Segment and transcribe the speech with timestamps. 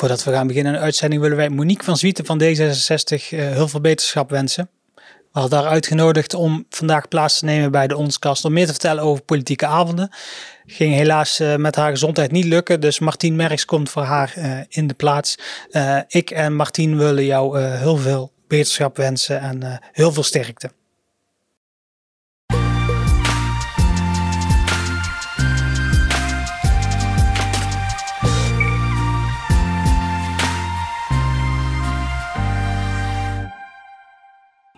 [0.00, 3.68] Voordat we gaan beginnen aan de uitzending willen wij Monique van Zwieten van D66 heel
[3.68, 4.70] veel beterschap wensen.
[4.94, 8.72] We hadden haar uitgenodigd om vandaag plaats te nemen bij de Onskast om meer te
[8.72, 10.10] vertellen over politieke avonden.
[10.66, 14.58] Ging helaas uh, met haar gezondheid niet lukken, dus Martien Merks komt voor haar uh,
[14.68, 15.38] in de plaats.
[16.08, 20.70] Ik en Martien willen jou heel veel beterschap wensen en heel veel sterkte.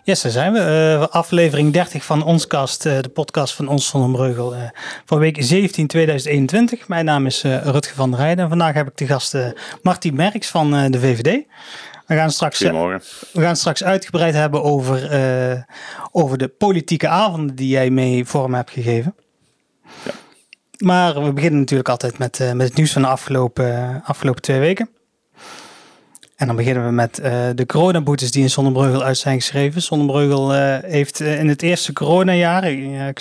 [0.05, 0.59] Yes, daar zijn we.
[0.59, 4.63] Uh, aflevering 30 van Ons Kast, uh, de podcast van Ons van Breugel, uh,
[5.05, 6.89] voor week 17 2021.
[6.89, 9.37] Mijn naam is Rutger van der Rijden en vandaag heb ik de gast
[9.83, 11.45] Martin Merks van de VVD.
[12.07, 13.01] We gaan, straks, we
[13.33, 15.11] gaan straks uitgebreid hebben over,
[16.13, 19.15] over de politieke avonden die jij mee vorm hebt gegeven.
[20.05, 20.13] Ja.
[20.79, 24.89] Maar we beginnen natuurlijk altijd met, met het nieuws van de afgelopen, afgelopen twee weken.
[26.37, 29.83] En dan beginnen we met uh, de coronaboetes die in Zonnebreugel uit zijn geschreven.
[29.83, 33.13] Zonnebreugel uh, heeft uh, in het eerste coronajaar, ja,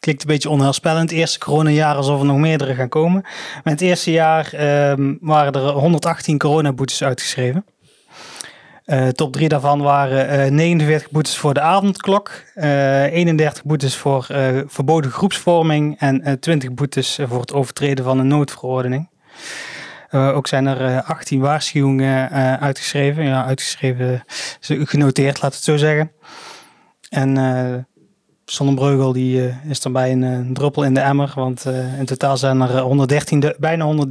[0.00, 3.22] klinkt een beetje onheilspellend, het eerste coronajaar alsof er nog meerdere gaan komen.
[3.22, 7.64] Maar het eerste jaar ehm, waren er 118 coronaboetes uitgeschreven.
[9.12, 14.26] top drie daarvan waren 49 boetes voor de avondklok, 31 boetes voor
[14.66, 19.08] verboden groepsvorming en 20 boetes voor het overtreden van een noodverordening.
[20.14, 23.24] Uh, ook zijn er 18 eh, waarschuwingen uh, uitgeschreven.
[23.24, 24.24] Ja, uitgeschreven,
[24.60, 26.12] genoteerd, laat het zo zeggen.
[27.08, 27.86] En
[28.44, 31.32] Zonnebreugel die, is dan bij een, een, druppel in de emmer.
[31.34, 31.64] Want
[31.98, 34.06] in totaal zijn er 113, bijna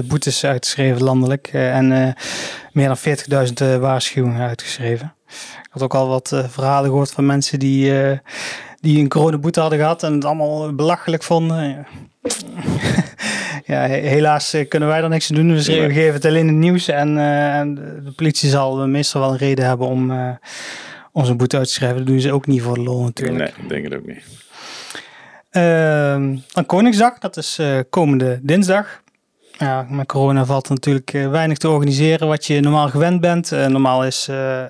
[0.00, 1.46] 113.000 boetes uitgeschreven landelijk.
[1.46, 2.14] en
[2.72, 2.98] meer dan
[3.74, 5.14] 40.000 waarschuwingen uitgeschreven.
[5.62, 7.92] Ik had ook al wat verhalen gehoord van mensen die,
[8.82, 10.02] die een coronaboete hadden gehad.
[10.02, 11.86] En het allemaal belachelijk vonden.
[13.64, 13.80] ja,
[14.16, 15.54] helaas eh, kunnen wij er niks aan doen.
[15.54, 16.88] We geven het alleen in het nieuws.
[16.88, 17.60] En, uh,
[18.04, 21.98] de politie zal meestal wel een reden hebben om, uh, boete uit te schrijven.
[21.98, 23.38] Dat doen ze ook niet voor de lol natuurlijk.
[23.38, 24.40] Nee, ik denk het ook niet.
[25.52, 27.60] Uh, dan Koningsdag, dat is
[27.90, 29.01] komende dinsdag
[29.58, 33.52] ja, met corona valt natuurlijk eh, weinig te organiseren wat je normaal gewend bent.
[33.52, 34.62] Uh, normaal is uh,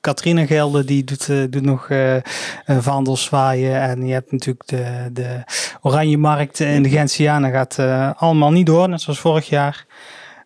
[0.00, 1.88] Katrine Gelde, die doet, doet nog
[2.66, 3.80] vaandels zwaaien.
[3.80, 5.42] En je hebt natuurlijk de, de
[5.80, 7.78] Oranje Markt in de Gentiana gaat
[8.16, 9.86] allemaal niet door, net zoals vorig jaar.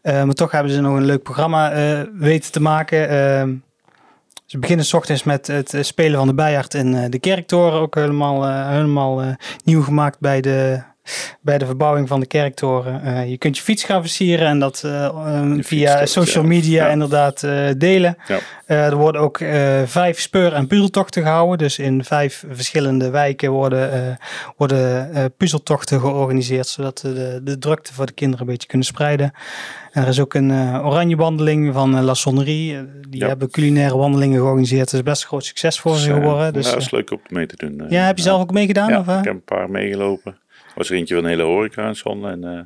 [0.03, 1.73] maar toch hebben ze nog een leuk programma
[2.13, 3.63] weten te maken.
[4.47, 7.81] Ze beginnen s ochtends met het spelen van de bijaard in de kerktoren.
[7.81, 10.83] Ook helemaal, helemaal nieuw gemaakt bij de
[11.41, 13.01] bij de verbouwing van de kerktoren.
[13.05, 17.41] Uh, je kunt je fiets gaan versieren en dat uh, via social media inderdaad
[17.79, 18.17] delen.
[18.27, 18.39] Ja.
[18.67, 19.39] er worden ook
[19.85, 21.59] vijf speur- en puzzeltochten gehouden.
[21.59, 24.19] Dus in vijf verschillende wijken worden,
[24.57, 29.33] worden puzzeltochten georganiseerd, zodat de, de drukte voor de kinderen een beetje kunnen spreiden.
[29.93, 30.53] En er is ook een
[30.85, 32.77] oranje wandeling van La Sonnerie.
[33.09, 34.91] die hebben culinaire wandelingen georganiseerd.
[34.91, 36.53] Het is best een groot succes voor ze geworden.
[36.53, 37.87] Dus, dat is leuk om mee te doen.
[37.89, 38.89] ja, heb je zelf ook meegedaan?
[38.89, 40.39] Ja, of, ik heb een paar meegelopen
[40.79, 42.31] was er eentje van een hele horeca in Zonne.
[42.31, 42.61] En uh,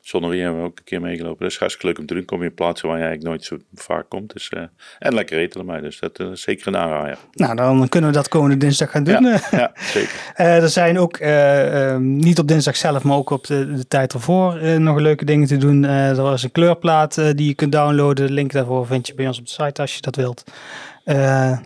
[0.00, 1.42] Zonne hebben we ook een keer meegelopen.
[1.42, 2.24] Dat is hartstikke leuk om te doen.
[2.24, 4.32] Kom je in plaatsen waar je eigenlijk nooit zo vaak komt.
[4.32, 4.62] Dus, uh,
[4.98, 5.80] en lekker eten erbij.
[5.80, 7.18] Dus dat is uh, zeker een aanrader.
[7.32, 9.24] Nou, dan kunnen we dat komende dinsdag gaan doen.
[9.24, 10.10] Ja, ja zeker.
[10.34, 14.80] er zijn ook, ehm, niet op dinsdag zelf, maar ook op de, de tijd ervoor
[14.80, 15.84] nog leuke dingen te doen.
[15.84, 18.26] er was een kleurplaat die je kunt downloaden.
[18.26, 20.44] De link daarvoor vind je bij ons op de site als je dat wilt.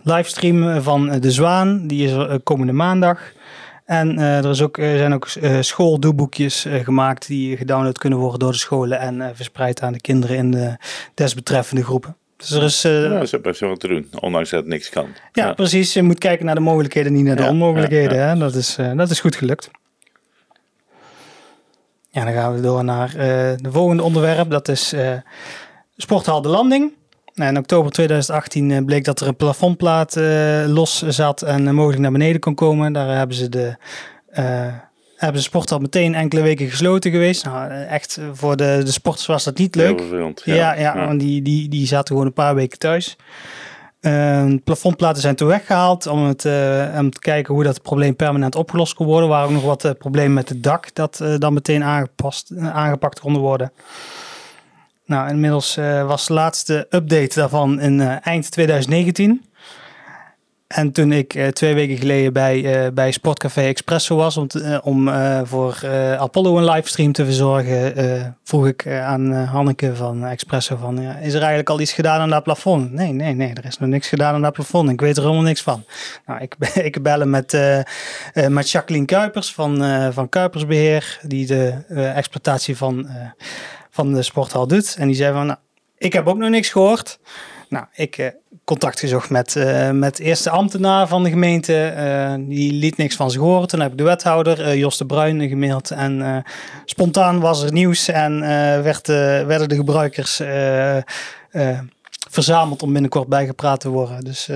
[0.03, 3.35] livestream van De Zwaan, die is komende maandag.
[3.87, 8.19] En uh, er is ook, er zijn ook uh, schooldoeboekjes uh, gemaakt die gedownload kunnen
[8.19, 10.75] worden door de scholen en verspreid aan de kinderen in de
[11.13, 12.15] desbetreffende groepen.
[12.37, 14.89] Dus er is, ja, dat is best wel wat te doen, ondanks dat het niks
[14.89, 15.07] kan.
[15.31, 15.93] Ja, ja, precies.
[15.93, 18.27] Je moet kijken naar de mogelijkheden, niet naar de onmogelijkheden.
[18.27, 18.37] Hè?
[18.37, 19.71] Dat, is, dat is goed gelukt.
[22.09, 23.11] Ja, dan gaan we door naar
[23.57, 24.49] de volgende onderwerp.
[24.49, 24.93] Dat is
[25.97, 26.93] Sporthal de Landing.
[27.37, 31.71] Nou, in oktober 2018 eh, bleek dat er een plafondplaat uh, los zat en uh,
[31.71, 32.93] mogelijk naar beneden kon komen.
[32.93, 33.75] Daar hebben ze de
[34.31, 34.65] uh,
[35.15, 37.45] hebben de sport al meteen enkele weken gesloten geweest.
[37.45, 39.99] Nou, echt voor de, de sporters was dat niet leuk.
[40.43, 40.55] ja.
[40.55, 43.15] Ja, ja, want die, die, die zaten gewoon een paar weken thuis.
[44.01, 46.45] Uh, plafondplaten zijn toen weggehaald om, het,
[46.97, 49.29] om te kijken hoe dat probleem permanent opgelost kon worden.
[49.29, 53.41] Er waren ook nog wat problemen met het dak dat dan meteen aangepast, aangepakt konden
[53.41, 53.71] worden.
[55.07, 59.45] Nou, inmiddels uh, was de laatste update daarvan in uh, eind 2019.
[60.67, 64.47] En toen ik uh, twee weken geleden bij, bij Sportcafé Expresso was om,
[64.83, 65.09] om
[65.43, 65.79] voor
[66.17, 71.69] Apollo een livestream te verzorgen, vroeg ik aan Hanneke van Expresso van, is er eigenlijk
[71.69, 72.91] al iets gedaan aan dat plafond?
[72.91, 74.89] Nee, nee, nee, er is nog niks gedaan aan dat plafond.
[74.89, 75.83] Ik weet er helemaal niks van.
[76.25, 76.55] Nou, ik,
[76.89, 77.57] ik bellen met,
[78.49, 79.83] met Jacqueline Kuipers van,
[80.13, 81.73] van Kuipersbeheer, die de
[82.15, 83.07] exploitatie van
[83.97, 84.95] van de sporthal doet.
[84.99, 85.59] En die zei van, nou,
[85.97, 87.19] ik heb ook nog niks gehoord.
[87.69, 88.27] Nou, ik uh,
[88.63, 91.93] contact gezocht met, uh, met eerste ambtenaar van de gemeente.
[91.97, 93.67] Uh, die liet niks van zich horen.
[93.67, 95.91] Toen heb ik de wethouder, Jos de Bruin, gemaild.
[95.91, 96.43] En
[96.85, 98.39] spontaan was er nieuws en
[98.83, 99.07] werd,
[99.47, 100.41] werden de gebruikers
[102.29, 104.23] verzameld om binnenkort bijgepraat te worden.
[104.23, 104.49] Dus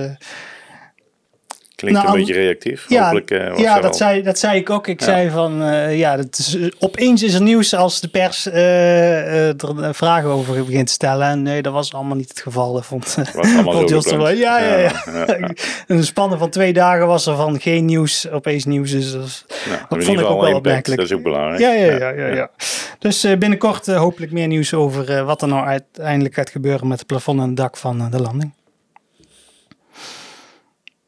[1.82, 2.84] Klinkt nou, een beetje reactief.
[2.88, 4.86] Ja, Hopelijk, uh, ja dat, zei, dat zei ik ook.
[4.86, 9.62] Ik zei van, uh, ja, dat is, opeens is er nieuws als de pers uh,
[9.62, 11.26] er vragen over begint te stellen.
[11.26, 12.72] En nee, dat was allemaal niet het geval.
[12.72, 14.92] Dat vond, was allemaal zo ja, ja, ja.
[15.06, 15.50] ja.
[15.86, 18.90] een spanne van twee dagen was er van geen nieuws, opeens nieuws.
[18.90, 19.44] Dus dat,
[19.88, 21.00] dat vond ik ook wel opmerkelijk.
[21.00, 21.60] Dat is ook belangrijk.
[21.60, 22.08] Ja, ja, ja.
[22.08, 22.50] ja, ja,
[22.98, 27.40] Dus binnenkort hopelijk meer nieuws over wat er nou uiteindelijk gaat gebeuren met het plafond
[27.40, 28.52] en het dak van de landing.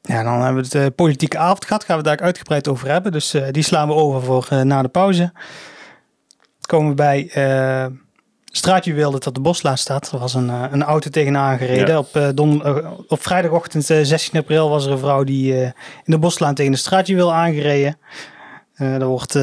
[0.08, 1.84] Ja, dan hebben we de eh, politieke avond gehad.
[1.84, 3.12] Gaan we daar uitgebreid over hebben.
[3.12, 5.32] Dus uh, die slaan we over voor uh, na de pauze.
[6.60, 7.86] Komen we bij uh,
[8.44, 10.12] straatjuweel dat op de Boslaan staat.
[10.12, 11.88] Er was een, een auto tegenaan gereden.
[11.88, 11.98] Ja.
[11.98, 12.64] Op, don,
[13.08, 15.72] op vrijdagochtend 16 april was er een vrouw die in
[16.04, 17.98] de Boslaan tegen de straatjuweel aangereden.
[18.76, 19.38] daar wordt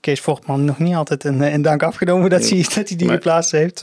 [0.00, 3.50] Kees Fortman nog niet altijd in, in dank afgenomen dat, hij, dat hij die geplaatst
[3.50, 3.82] heeft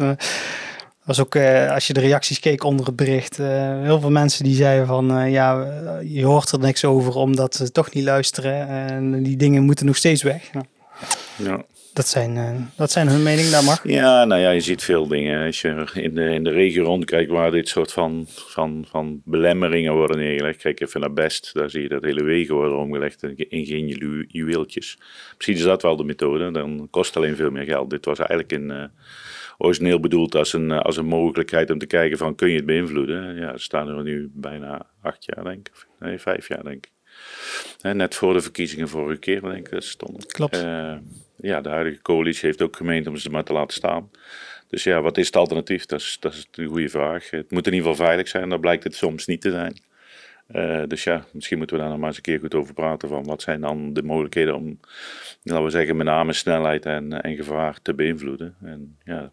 [1.04, 3.48] was ook, uh, als je de reacties keek onder het bericht, uh,
[3.82, 5.68] heel veel mensen die zeiden van, uh, ja,
[6.04, 9.98] je hoort er niks over omdat ze toch niet luisteren en die dingen moeten nog
[9.98, 10.50] steeds weg.
[10.54, 10.66] Nou,
[11.38, 11.64] ja.
[11.94, 13.88] Dat zijn, dat zijn hun mening, dat mag.
[13.88, 15.46] Ja, nou ja, je ziet veel dingen.
[15.46, 19.94] Als je in de, in de regio rondkijkt waar dit soort van, van, van belemmeringen
[19.94, 20.62] worden neergelegd.
[20.62, 24.26] Kijk even naar Best, daar zie je dat hele wegen worden omgelegd in geen ju
[24.28, 24.98] juweeltjes.
[25.36, 27.90] Misschien is dat wel de methode, dan kost het alleen veel meer geld.
[27.90, 28.92] Dit was eigenlijk in
[29.58, 33.36] origineel bedoeld als een, als een mogelijkheid om te kijken van kun je het beïnvloeden.
[33.36, 35.88] Ja, staan er nu bijna acht jaar denk ik.
[36.00, 36.91] Nee, vijf jaar denk ik.
[37.82, 40.26] Net voor de verkiezingen vorige keer denk ik dat stond.
[40.26, 40.64] Klopt.
[40.64, 40.96] Uh,
[41.36, 44.10] ja, de huidige coalitie heeft ook gemeend om ze maar te laten staan.
[44.70, 45.86] Dus ja, wat is het alternatief?
[45.86, 47.30] Dat is, dat is een goede vraag.
[47.30, 49.82] Het moet in ieder geval veilig zijn, dan blijkt het soms niet te zijn.
[50.56, 53.10] Uh, dus ja, misschien moeten we daar nog maar eens een keer goed over praten.
[53.10, 54.80] Van wat zijn dan de mogelijkheden om,
[55.44, 58.56] laten we zeggen, met name snelheid en, en gevaar te beïnvloeden.
[58.64, 59.32] En ja,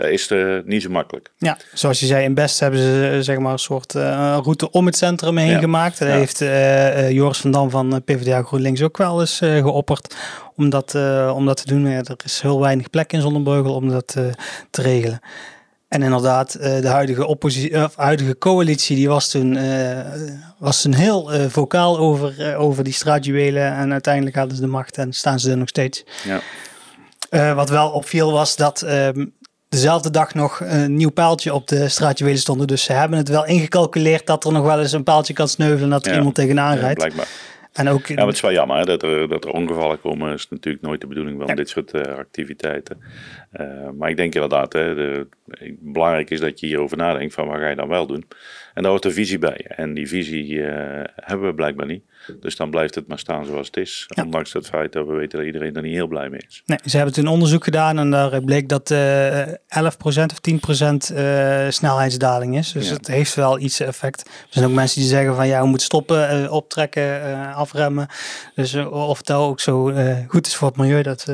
[0.00, 1.30] dat is uh, niet zo makkelijk.
[1.38, 4.86] Ja, zoals je zei, in Best hebben ze zeg maar een soort uh, route om
[4.86, 5.98] het centrum heen gemaakt.
[5.98, 10.16] Dat heeft uh, Joris van Dam van PvdA GroenLinks ook wel eens geopperd
[10.56, 10.94] om dat,
[11.34, 11.88] om dat te doen.
[11.88, 14.06] Ja, er is heel weinig plek in Zonnebreugel om dat
[14.70, 15.20] te regelen.
[15.88, 19.58] En inderdaad, de huidige, oppositie, of huidige coalitie die was toen,
[20.58, 23.74] was toen heel vocaal over, over die straatjuwelen.
[23.74, 26.04] En uiteindelijk hadden ze de macht en staan ze er nog steeds.
[27.30, 27.54] Ja.
[27.54, 29.24] wat wel opviel was dat ehm,
[29.70, 32.66] dezelfde dag nog een nieuw paaltje op de straatje stonden.
[32.66, 35.90] Dus ze hebben het wel ingecalculeerd dat er nog wel eens een paaltje kan sneuvelen
[35.90, 37.02] dat er iemand tegenaan rijdt.
[37.02, 37.28] Ja, blijkbaar.
[37.72, 40.32] En ook, ja, maar het is wel jammer hè, dat, er, dat er ongevallen komen.
[40.32, 43.02] is natuurlijk nooit de bedoeling van dit soort uh, activiteiten.
[43.60, 45.26] Uh, maar ik denk inderdaad, hè, de,
[45.80, 48.24] belangrijk is dat je hierover nadenkt van wat ga je dan wel doen.
[48.80, 49.64] En daar hoort een visie bij.
[49.68, 50.66] En die visie uh,
[51.14, 52.02] hebben we blijkbaar niet.
[52.40, 54.08] Dus dan blijft het maar staan zoals het is.
[54.24, 56.62] Ondanks het feit dat we weten dat iedereen er niet heel blij mee is.
[56.66, 59.48] Nee, ze hebben toen onderzoek gedaan en daar bleek dat uh, 11%
[60.02, 60.38] of
[61.12, 62.72] 10% uh, snelheidsdaling is.
[62.72, 64.26] Dus het heeft wel iets effect.
[64.26, 68.06] Er zijn ook mensen die zeggen van ja, we moeten stoppen, optrekken, afremmen.
[68.54, 69.92] Dus of dat ook zo
[70.26, 71.26] goed is voor het milieu, dat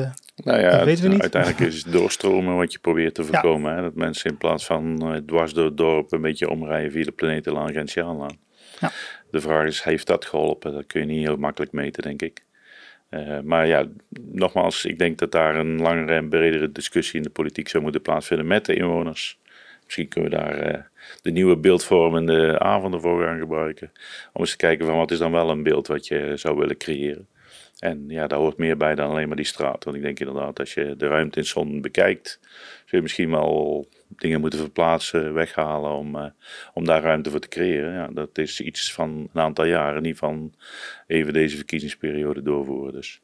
[0.43, 3.75] nou ja, uiteindelijk is het doorstromen wat je probeert te voorkomen.
[3.75, 3.81] Hè?
[3.81, 7.11] Dat mensen in plaats van uh, dwars door het dorp een beetje omrijden via de
[7.11, 8.37] planetenlaan Gentiaanlaan.
[8.79, 8.91] Ja.
[9.31, 10.73] De vraag is, heeft dat geholpen?
[10.73, 12.45] Dat kun je niet heel makkelijk meten, denk ik.
[13.09, 13.85] Uh, maar ja,
[14.31, 18.01] nogmaals, ik denk dat daar een langere en bredere discussie in de politiek zou moeten
[18.01, 19.39] plaatsvinden met de inwoners.
[19.83, 20.81] Misschien kunnen we daar uh,
[21.21, 23.91] de nieuwe beeldvormende avonden voor gaan gebruiken.
[24.33, 26.77] Om eens te kijken van wat is dan wel een beeld wat je zou willen
[26.77, 27.27] creëren.
[27.77, 29.83] En ja, daar hoort meer bij dan alleen maar die straat.
[29.83, 32.39] Want ik denk inderdaad, als je de ruimte in Zon bekijkt,
[32.85, 36.25] zul je misschien wel dingen moeten verplaatsen, weghalen om, uh,
[36.73, 37.93] om daar ruimte voor te creëren.
[37.93, 40.53] Ja, dat is iets van een aantal jaren, niet van
[41.07, 42.93] even deze verkiezingsperiode doorvoeren.
[42.93, 43.21] Dus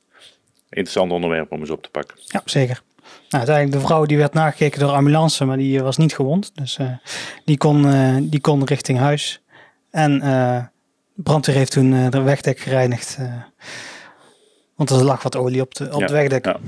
[0.70, 2.18] interessant onderwerp om eens op te pakken.
[2.26, 2.82] Ja, zeker.
[3.04, 6.56] Nou, uiteindelijk de vrouw die werd nagekeken door ambulance, maar die was niet gewond.
[6.56, 6.98] Dus uh,
[7.46, 7.86] die, kon,
[8.30, 9.42] die kon richting huis.
[9.92, 10.20] En
[11.16, 13.20] brandweer heeft toen de wegdek gereinigd.
[14.76, 16.46] Want er lag wat olie op, de, op ja, het wegdek.
[16.46, 16.60] Ja.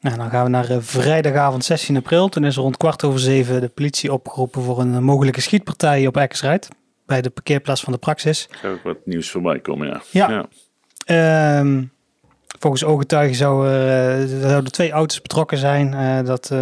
[0.00, 2.28] Nou, dan gaan we naar uh, vrijdagavond 16 april.
[2.28, 6.06] Toen is er rond kwart over zeven de politie opgeroepen voor een uh, mogelijke schietpartij
[6.06, 6.68] op Eckersrijd.
[7.06, 8.48] Bij de parkeerplaats van de Praxis.
[8.60, 10.02] Zou ook wat nieuws voorbij komen, ja.
[10.10, 10.46] Ja.
[11.06, 11.58] ja.
[11.58, 11.92] Um,
[12.58, 16.24] volgens ooggetuigen zou er, uh, zouden twee auto's betrokken zijn.
[16.24, 16.52] dat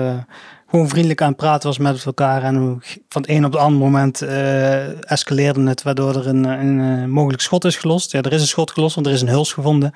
[0.73, 2.43] gewoon vriendelijk aan het praten was met elkaar.
[2.43, 6.79] En van het een op het andere moment uh, escaleerde het, waardoor er een, een,
[6.79, 8.13] een, mogelijk schot is gelost.
[8.13, 9.95] Ja, er is een schot gelost, want er is een huls gevonden.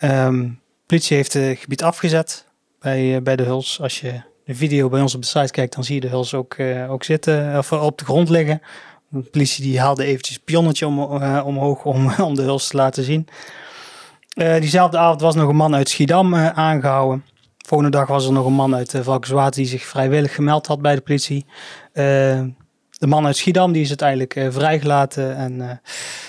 [0.00, 2.46] Um, politie heeft het gebied afgezet.
[2.80, 3.80] bij, bij de huls.
[3.80, 6.34] Als je de video bij ons op de site kijkt, dan zie je de huls
[6.34, 6.56] ook,
[6.88, 8.62] ook zitten of op de grond liggen.
[9.08, 10.98] De politie die haalde eventjes pionnetje om,
[11.44, 13.28] omhoog om, om de huls te laten zien.
[14.34, 17.24] diezelfde avond was nog een man uit Schiedam aangehouden.
[17.68, 20.80] Volgende dag was er nog een man uit uh, Valkenswaard die zich vrijwillig gemeld had
[20.80, 21.46] bij de politie.
[21.92, 25.60] de man uit Schiedam die is uiteindelijk vrijgelaten en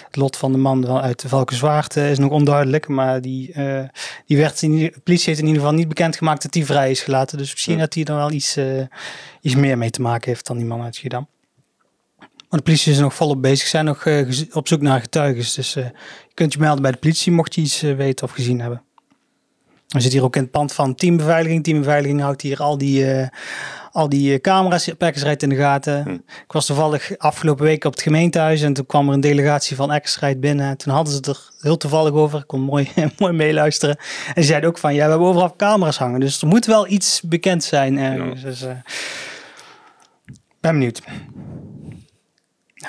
[0.05, 2.87] het lot van de man uit de Valkenswaard is nog onduidelijk.
[2.87, 3.53] Maar die,
[4.25, 7.01] die werd in, de politie heeft in ieder geval niet bekendgemaakt dat hij vrij is
[7.01, 7.37] gelaten.
[7.37, 8.57] Dus misschien dat hij er wel iets,
[9.41, 11.27] iets meer mee te maken heeft dan die man uit Schiedam.
[12.17, 14.07] Maar de politie is nog volop bezig, zijn nog
[14.51, 15.55] op zoek naar getuigen.
[15.55, 15.91] Dus je
[16.33, 18.83] kunt je melden bij de politie mocht je iets weten of gezien hebben.
[19.89, 21.63] We zitten hier ook in het pand van teambeveiliging.
[21.63, 23.05] Teambeveiliging houdt hier al die,
[23.91, 26.03] al die eh, camera's, rijdt in de gaten.
[26.03, 26.13] Hm.
[26.13, 29.91] Ik was toevallig afgelopen week op het gemeentehuis en toen kwam er een delegatie van
[30.19, 30.67] rijdt binnen.
[30.67, 32.39] En toen hadden ze het er heel toevallig over.
[32.39, 33.97] Ik kon mooi, mooi meeluisteren.
[34.33, 36.19] En ze zeiden ook van, ja, we hebben overal camera's hangen.
[36.19, 38.41] Dus er moet wel iets bekend zijn ergens.
[38.41, 38.71] Dus, uh,
[40.59, 41.01] ben benieuwd.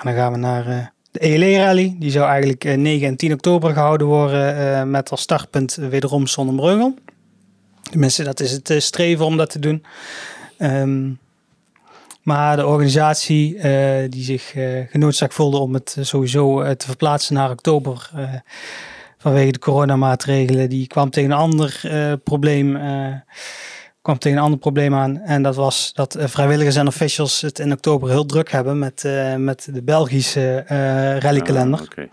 [0.03, 1.97] dan gaan we naar uh, de ELE-rally.
[1.99, 4.91] Die zou eigenlijk 9 en 10 oktober gehouden worden.
[4.91, 6.95] met als startpunt wederom Zonnebreugel.
[7.91, 9.85] Tenminste, dat is het streven om dat te doen.
[10.59, 11.19] Um,
[12.23, 13.59] maar de organisatie
[14.09, 14.55] die zich
[14.91, 18.11] genoodzaakt voelde om het sowieso te verplaatsen naar oktober
[19.19, 21.81] vanwege de coronamaatregelen, die kwam tegen een ander
[22.25, 22.77] probleem,
[24.03, 25.21] kwam tegen een ander probleem aan.
[25.21, 29.69] En dat was dat vrijwilligers en officials het in oktober heel druk hebben met, met
[29.73, 30.65] de Belgische
[31.19, 31.81] rallykalender.
[31.81, 32.11] Ah, okay.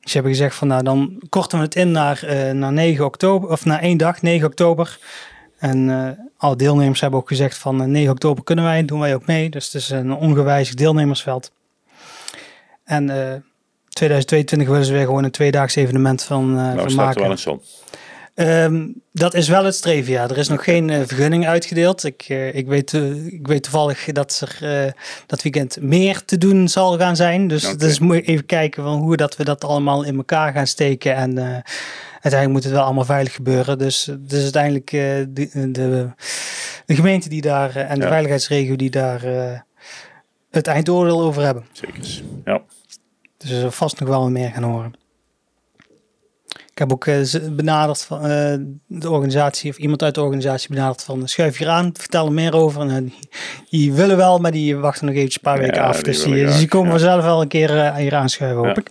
[0.00, 3.64] Dus hebben gezegd van nou dan korten we het in naar, naar 9 oktober, of
[3.64, 4.98] naar één dag, 9 oktober.
[5.58, 9.14] En uh, alle deelnemers hebben ook gezegd van 9 eh, oktober kunnen wij, doen wij
[9.14, 9.50] ook mee.
[9.50, 11.52] Dus het is een ongewijzigd deelnemersveld.
[12.84, 13.40] En uh, eh,
[13.88, 17.22] 2022 willen ze weer gewoon een tweedaags evenement van, nou, van maken.
[17.22, 17.60] wel een.
[18.40, 20.28] Um, dat is wel het streven, ja.
[20.28, 22.04] Er is nog geen uh, vergunning uitgedeeld.
[22.04, 24.94] Ik, uh, ik, weet, uh, ik weet toevallig dat er
[25.26, 27.48] dat weekend meer te doen zal gaan zijn.
[27.48, 27.76] Dus, okay.
[27.76, 31.14] dus moet even kijken van hoe dat we dat allemaal in elkaar gaan steken.
[31.14, 31.38] En
[32.20, 33.78] uiteindelijk moet het wel allemaal veilig gebeuren.
[33.78, 35.70] Dus, dus uiteindelijk de, de,
[36.86, 39.22] de, gemeente die daar en de veiligheidsregio die daar
[40.50, 41.64] het eindoordeel over hebben.
[41.72, 42.62] Zeker, ja.
[43.36, 44.94] Dus er vast nog wel meer gaan horen.
[46.78, 47.06] Ik heb ook
[47.56, 48.20] benaderd van
[48.86, 52.54] de organisatie of iemand uit de organisatie benaderd van schuif hier aan, vertel er meer
[52.54, 52.88] over.
[52.88, 53.28] En, die,
[53.68, 56.02] die, willen wel, maar die wachten nog eventjes een paar weken af.
[56.02, 56.98] Dus die, dus die komen ja.
[56.98, 58.90] vanzelf wel een keer hier aanschuiven, hoop ik.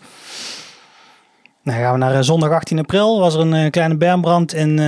[1.64, 3.20] Dan gaan we naar eh, zondag 18 april.
[3.20, 4.80] Was er een kleine bermbrand in,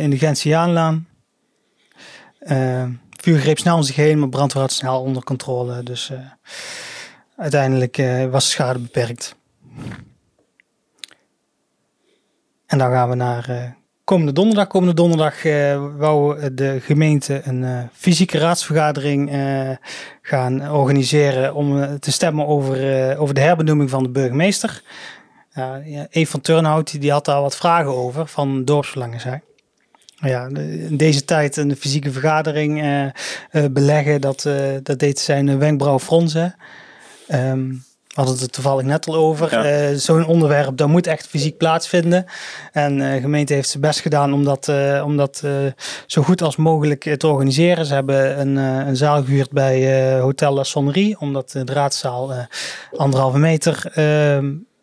[0.00, 1.06] in de Gentiaanlaan.
[2.40, 5.82] Uh, vuur greep snel om zich heen, maar brandweer had snel onder controle.
[5.82, 6.12] Dus
[7.36, 7.96] uiteindelijk
[8.30, 9.36] was de schade beperkt.
[12.68, 14.66] En dan gaan we naar komende donderdag.
[14.66, 15.42] Komende donderdag
[15.96, 19.30] wou de gemeente een fysieke raadsvergadering
[20.22, 24.82] gaan organiseren om te stemmen over, over de herbenoeming van de burgemeester.
[25.50, 29.40] Ja, een van Turnhout die had daar wat vragen over van dorpsbelangen zei.
[30.20, 33.10] Ja, in deze tijd een fysieke vergadering uh, uh,
[33.70, 36.54] beleggen, dat, uh, dat deed zijn wenkbrauw fronsen.
[37.32, 37.84] Um,
[38.18, 39.66] hadden het er toevallig net al over.
[39.66, 39.94] Ja.
[39.94, 42.24] Zo'n onderwerp, dat moet echt fysiek plaatsvinden.
[42.72, 44.72] En de gemeente heeft zijn best gedaan om dat,
[45.04, 45.42] om dat
[46.06, 47.86] zo goed als mogelijk te organiseren.
[47.86, 52.32] Ze hebben een, een zaal gehuurd bij Hotel La Sonnerie, omdat de raadzaal
[52.96, 53.92] anderhalve meter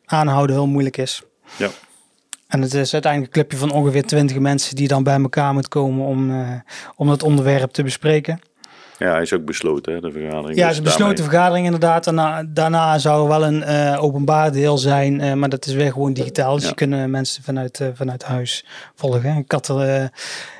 [0.06, 1.22] aanhouden heel moeilijk is.
[1.58, 1.70] Ja.
[2.48, 5.68] En het is uiteindelijk een clubje van ongeveer 20 mensen die dan bij elkaar moet
[5.68, 6.50] komen om, uh,
[6.96, 8.39] om dat onderwerp te bespreken.
[8.98, 10.58] Ja, hij is ook besloten, hè, de vergadering.
[10.58, 12.04] Ja, het is een besloten vergadering inderdaad.
[12.04, 15.92] Daarna, daarna zou er wel een uh, openbaar deel zijn, uh, maar dat is weer
[15.92, 16.54] gewoon digitaal.
[16.54, 16.70] Dus ja.
[16.70, 19.38] je kunnen mensen vanuit, vanuit huis volgen.
[19.38, 20.12] Ik had er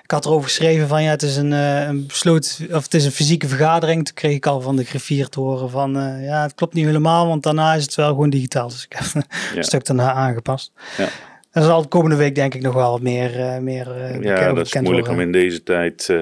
[0.04, 3.12] ik had erover geschreven van ja, het is een, een besloten, of het is een
[3.12, 4.06] fysieke vergadering.
[4.06, 7.28] Toen kreeg ik al van de griffier te horen van ja, het klopt niet helemaal,
[7.28, 8.68] want daarna is het wel gewoon digitaal.
[8.68, 9.06] Dus ik heb
[9.56, 10.72] een stuk daarna aangepast.
[10.98, 11.08] Ja.
[11.56, 13.88] Er zal de komende week denk ik nog wel wat meer, uh, meer
[14.22, 15.14] Ja, dat is moeilijk worden.
[15.14, 16.14] om in deze tijd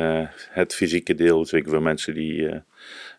[0.49, 2.49] het fysieke deel, zeker voor mensen die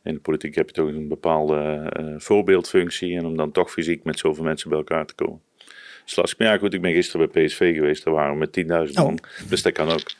[0.02, 4.18] in de politiek heb je toch een bepaalde voorbeeldfunctie en om dan toch fysiek met
[4.18, 5.40] zoveel mensen bij elkaar te komen
[6.06, 6.38] is lastig.
[6.38, 8.04] Maar ja, goed, ik ben gisteren bij PSV geweest.
[8.04, 9.06] Daar waren we met 10.000 man.
[9.06, 9.48] Oh.
[9.48, 10.10] Dus dat kan ook.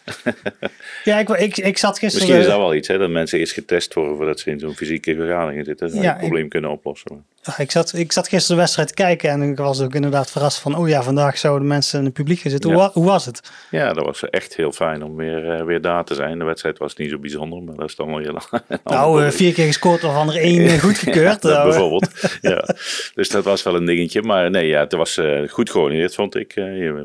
[1.05, 2.27] ja, ik, ik, ik zat gisteren...
[2.27, 4.75] Misschien is dat wel iets, hè, dat mensen eerst getest worden voordat ze in zo'n
[4.75, 5.91] fysieke vergadering zitten.
[5.91, 7.25] Dat ja, een probleem kunnen oplossen.
[7.57, 10.59] Ik, zat, ik zat gisteren de wedstrijd te kijken en ik was ook inderdaad verrast
[10.59, 12.73] van, oh ja, vandaag zouden mensen in het publiek gaan zitten.
[12.73, 13.53] Hoe, hoe, was het?
[13.71, 16.39] Ja, dat was echt heel fijn om weer, uh, weer daar te zijn.
[16.39, 18.39] De wedstrijd was niet zo bijzonder, maar dat is dan wel heel
[18.85, 21.41] Nou, uh, vier keer gescoord, waarvan er één uh, goedgekeurd.
[21.65, 22.11] bijvoorbeeld,
[22.41, 22.75] ja.
[23.15, 24.23] Dus dat was wel een dingetje.
[24.23, 26.53] Maar nee, ja, het was goed georganiseerd, vond ik.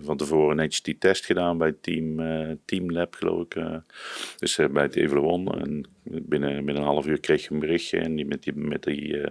[0.01, 2.17] van tevoren netjes die test gedaan bij Team,
[2.65, 3.55] team Lab, geloof ik.
[4.38, 5.62] dus bij het Evelon.
[5.62, 8.84] En binnen, binnen een half uur kreeg je een berichtje en die, met die, met
[8.84, 9.22] die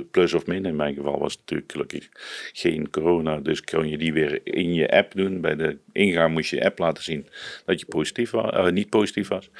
[0.00, 0.64] plus of min.
[0.64, 2.08] In mijn geval was het natuurlijk gelukkig
[2.52, 3.36] geen corona.
[3.40, 5.40] Dus kon je die weer in je app doen.
[5.40, 7.26] Bij de ingang moest je app laten zien
[7.64, 9.50] dat je positief was, uh, niet positief was.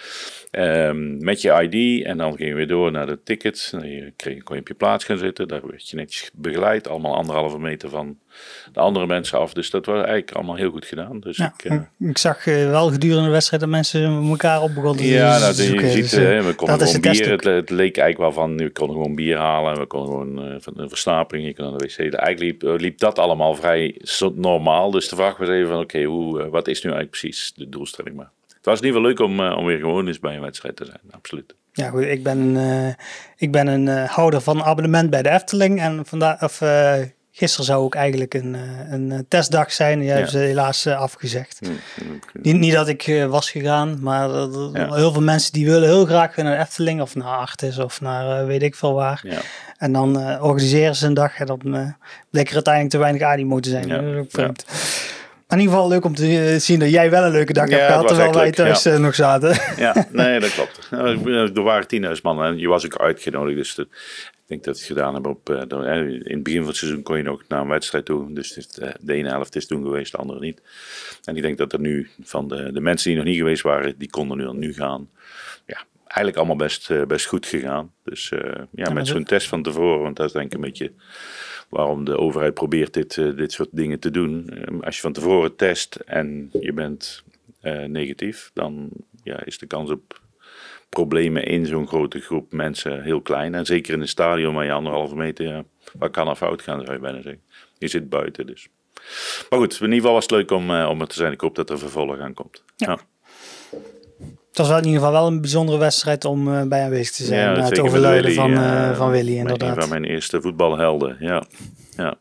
[0.51, 2.05] Um, met je ID.
[2.05, 3.71] En dan ging je weer door naar de tickets.
[3.71, 3.81] Dan
[4.17, 5.49] kon je op je plaats gaan zitten.
[5.49, 6.89] Daar werd je netjes begeleid.
[6.89, 8.19] Allemaal anderhalve meter van
[8.73, 9.53] de andere mensen af.
[9.53, 11.21] Dus dat was eigenlijk allemaal heel goed gedaan.
[11.21, 14.75] Dus ja, ik, uh, ik zag uh, wel gedurende de wedstrijd dat mensen elkaar op
[14.75, 17.31] begonnen ja, nou, je ziet, dus, we konden gewoon bier.
[17.31, 19.79] Het, het, leek eigenlijk wel van, we konden gewoon bier halen.
[19.79, 21.99] We konden gewoon van een versnapering, je kon naar de wc.
[21.99, 24.01] Eigenlijk liep, liep dat allemaal vrij
[24.35, 24.91] normaal.
[24.91, 28.17] Dus de vraag was even van, oké, hoe wat is nu eigenlijk precies de doelstelling?
[28.17, 30.77] Maar het was in ieder geval leuk om, om weer gewoon eens bij een wedstrijd
[30.77, 31.55] te zijn, absoluut.
[31.73, 32.03] Ja, goed.
[32.03, 32.89] Ik ben, uh,
[33.37, 35.81] ik ben een uh, houder van abonnement bij de Efteling.
[35.81, 36.95] En vandaar, of, uh,
[37.35, 39.99] Gisteren zou ook eigenlijk een, eh, een eh, testdag zijn.
[40.01, 41.61] Die hebben ze helaas eh, afgezegd.
[41.61, 44.29] Mm, niet, niet, dat ik was gegaan, maar
[44.95, 48.62] heel veel mensen die willen heel graag naar Efteling of naar Artis of naar weet
[48.62, 49.21] ik veel waar.
[49.23, 49.39] Ja.
[49.77, 51.59] En dan organiseren ze een dag en dan
[52.31, 53.91] bleek er uiteindelijk te weinig animo te zijn.
[55.49, 58.07] in ieder geval leuk om te zien dat jij wel een leuke dag hebt gehad,
[58.07, 59.57] terwijl wij thuis nog zaten.
[59.77, 60.89] Ja, nee, dat klopt.
[61.57, 61.87] Er waren
[62.17, 63.57] 10.000 man en je was ook uitgenodigd.
[63.57, 63.87] Dus
[64.52, 65.50] denk dat we het gedaan hebben op.
[65.50, 68.32] Uh, in het begin van het seizoen kon je nog naar een wedstrijd toe.
[68.32, 70.62] Dus het, uh, de ene helft is toen geweest, de andere niet.
[71.25, 73.99] En ik denk dat er nu van de, de mensen die nog niet geweest waren,
[73.99, 75.11] die konden nu al nu gaan.
[75.66, 77.92] Ja, eigenlijk allemaal best, best goed gegaan.
[78.04, 80.92] Dus ja, ja, met zo'n test van tevoren, want dat is denk ik een beetje
[81.68, 84.49] waarom de overheid probeert dit, dit soort dingen te doen.
[84.49, 87.25] Ehm, als je van tevoren test en je bent
[87.87, 88.90] negatief, dan
[89.23, 90.22] ja, is de kans op
[90.94, 93.54] problemen in zo'n grote groep mensen heel klein.
[93.54, 95.64] En zeker in een stadion waar je anderhalve meter, ja,
[95.99, 97.42] waar kan er fout gaan, zou je bijna zeggen.
[97.78, 98.68] Je zit buiten dus.
[99.50, 101.32] Maar goed, in ieder geval was het leuk om, uh, om er te zijn.
[101.32, 102.62] Ik hoop dat er vervolg aan komt.
[102.76, 102.99] Ja.
[104.49, 107.25] Het was wel in ieder geval wel een bijzondere wedstrijd om uh, bij aanwezig te
[107.25, 107.56] zijn.
[107.56, 109.76] Ja, het overlijden van, uh, van Willy inderdaad.
[109.76, 111.44] Een van mijn eerste voetbalhelden, ja.
[111.96, 112.14] Ja,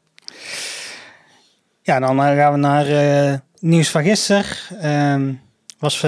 [1.82, 4.46] ja dan gaan we naar nieuws van gisteren.
[4.80, 5.34] Ehm,
[5.80, 6.06] was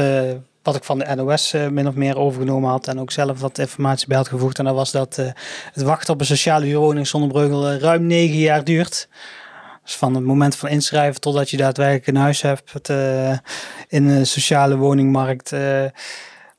[0.64, 3.40] wat ik van de NOS uh, eh, min of meer overgenomen had en ook zelf
[3.40, 4.60] wat informatie bij had gevoegd.
[4.60, 5.26] En dat was dat uh,
[5.74, 9.08] het wachten op een sociale huurwoning zonder breugel uh, ruim negen jaar duurt.
[9.84, 12.90] Dus van het moment van inschrijven totdat je daadwerkelijk een huis hebt het,
[13.88, 15.52] in de sociale woningmarkt.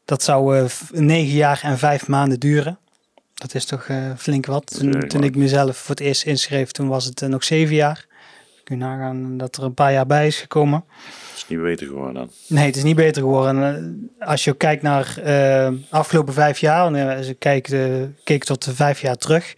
[0.04, 2.78] dat zou negen jaar en vijf maanden duren.
[3.34, 4.78] Dat is toch flink wat.
[4.78, 8.06] Toen, toen, ik mezelf voor het eerst inschreef, toen was het nog zeven jaar.
[8.64, 10.84] Kun je nagaan dat er een paar jaar bij is gekomen
[11.48, 12.30] niet beter geworden dan.
[12.46, 13.62] Nee, het is niet beter geworden.
[14.18, 18.64] Eh, als je kijkt naar uh, afgelopen vijf jaar, en als kijkt, uh, keek tot
[18.64, 19.54] de vijf jaar terug,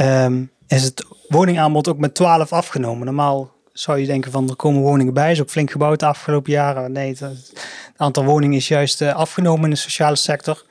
[0.00, 3.04] um, is het woningaanbod ook met 12 afgenomen.
[3.04, 6.52] Normaal zou je denken van er komen woningen bij, is ook flink gebouwd de afgelopen
[6.52, 6.92] jaren.
[6.92, 7.52] Nee, het,
[7.96, 10.64] aantal woningen is juist afgenomen in de sociale sector.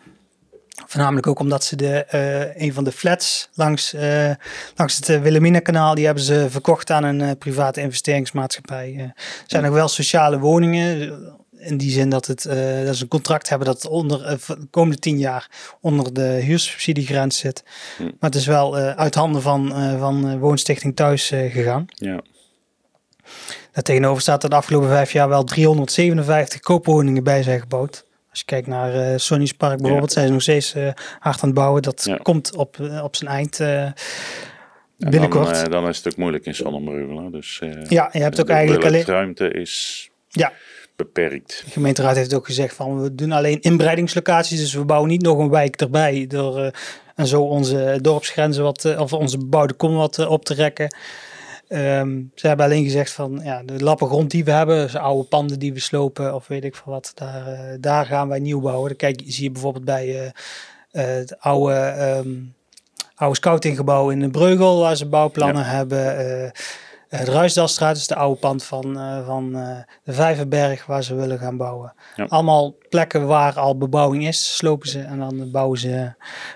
[0.85, 4.31] Voornamelijk ook omdat ze de, uh, een van de flats langs, uh,
[4.75, 8.95] langs het uh, Wilhelmina-kanaal, die hebben ze verkocht aan een private investeringsmaatschappij.
[8.97, 9.13] Er
[9.45, 12.43] zijn nog wel sociale woningen, in die zin dat, het,
[12.85, 15.49] dat ze een contract hebben dat onder de komende tien jaar
[15.81, 17.63] onder de huursubsidiegrens zit.
[17.97, 18.03] Hm.
[18.03, 21.85] Maar het is wel uit handen van, van Woonstichting Thuis gegaan.
[21.87, 22.21] Ja.
[23.71, 28.05] Daar tegenover staat dat de afgelopen vijf jaar wel 357 koopwoningen bij zijn gebouwd.
[28.39, 31.49] Als je kijkt naar uh, Sonny's Park bijvoorbeeld, zijn ze nog steeds uh, hard aan
[31.49, 31.81] het bouwen.
[31.81, 33.57] Dat komt op, uh, op zijn eind
[34.97, 35.61] binnenkort.
[35.61, 37.31] Dan, dan, is het ook moeilijk in Zonnebreugel.
[37.31, 39.05] Dus, ja, je hebt ook eigenlijk alleen...
[39.05, 40.51] De ruimte is ja.
[40.95, 41.61] beperkt.
[41.65, 44.59] De gemeenteraad heeft ook gezegd van we doen alleen inbreidingslocaties.
[44.59, 46.27] Dus we bouwen niet nog een wijk erbij.
[46.27, 46.71] Door,
[47.15, 50.95] en zo onze dorpsgrenzen wat, of onze bebouwde kom wat op te rekken.
[51.71, 55.27] Um, ze hebben alleen gezegd van ja, de lappen grond die we hebben, dus oude
[55.27, 58.59] panden die we slopen of weet ik veel wat, daar, uh, daar gaan wij nieuw
[58.59, 58.87] bouwen.
[58.87, 60.31] Dan kijk, zie je bijvoorbeeld bij uh, uh,
[60.91, 62.53] het oude, um,
[63.15, 65.69] oude scoutinggebouw in de Breugel, waar ze bouwplannen ja.
[65.69, 66.51] hebben.
[67.09, 71.15] Uh, de Ruisdalstraat is de oude pand van, uh, van uh, de Vijverberg waar ze
[71.15, 71.93] willen gaan bouwen.
[72.15, 72.25] Ja.
[72.25, 76.13] Allemaal plekken waar al bebouwing is, slopen ze en dan bouwen ze,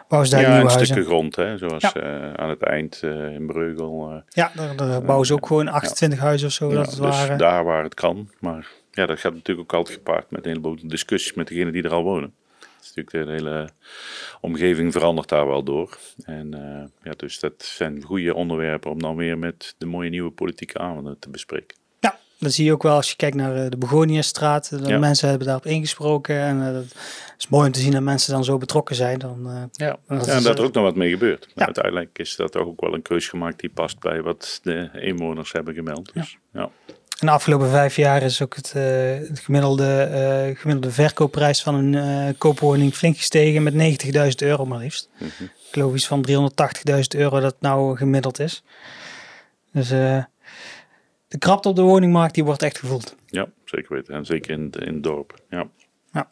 [0.08, 0.96] bouwen ze daar ja, nieuwe huizen.
[0.96, 2.36] Ja, een grond, hè, zoals ja.
[2.36, 4.24] aan het eind in Breugel.
[4.30, 6.70] ja, daar, daar bouwen ze ook gewoon 28 huizen of zo.
[6.70, 7.38] dat het dus waren.
[7.38, 8.30] daar waar het kan.
[8.40, 11.84] Maar ja, dat gaat natuurlijk ook altijd gepaard met een heleboel discussies met degenen die
[11.84, 12.34] er al wonen.
[12.84, 13.70] Is natuurlijk de hele
[14.42, 15.98] omgeving verandert daar wel door.
[16.24, 16.50] En
[17.04, 21.20] ja, dus dat zijn goede onderwerpen om dan weer met de mooie nieuwe politieke avonden
[21.20, 21.82] te bespreken.
[22.44, 24.72] Dat zie je ook wel als je kijkt naar eh, de Begoniastraat.
[24.84, 24.98] Ja.
[24.98, 26.40] Mensen hebben daarop ingesproken.
[26.40, 26.96] En uh, het
[27.38, 29.20] is mooi om te zien dat mensen dan zo betrokken zijn.
[29.20, 29.98] Dan, uh, ja.
[30.08, 31.48] Dat ja, en dat er ook nog wat mee gebeurt.
[31.56, 31.66] Ja.
[31.66, 35.74] Uiteindelijk is dat ook wel een keus gemaakt die past bij wat de inwoners hebben
[35.74, 36.14] gemeld.
[36.14, 36.70] Dus, ja.
[37.24, 38.74] En de afgelopen vijf jaar is ook het,
[39.30, 45.10] het gemiddelde, gemiddelde verkoopprijs van een koopwoning flink gestegen met 90.000 euro maar liefst.
[45.18, 45.46] Mm -hmm.
[45.46, 48.64] Ik geloof iets van 380.000 euro dat nou gemiddeld is.
[49.72, 53.16] Dus de krapte op de woningmarkt die wordt echt gevoeld.
[53.26, 54.14] Ja, zeker weten.
[54.14, 55.34] En zeker in, in het dorp.
[55.50, 55.68] Ja.
[56.12, 56.30] ja.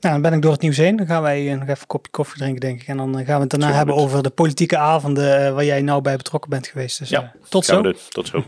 [0.00, 0.96] Nou, dan ben ik door het nieuws heen.
[0.96, 2.88] Dan gaan wij nog even een kopje koffie drinken, denk ik.
[2.88, 6.02] En dan gaan we het daarna hebben over de politieke avonden uh, waar jij nou
[6.02, 6.98] bij betrokken bent geweest.
[6.98, 7.92] Dus, ja, uh, tot zo.
[8.08, 8.44] Tot zo.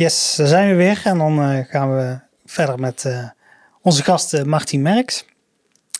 [0.00, 1.00] Yes, daar zijn we weer.
[1.04, 3.06] En dan uh, gaan we verder met
[3.82, 5.24] onze gast Martin Merks.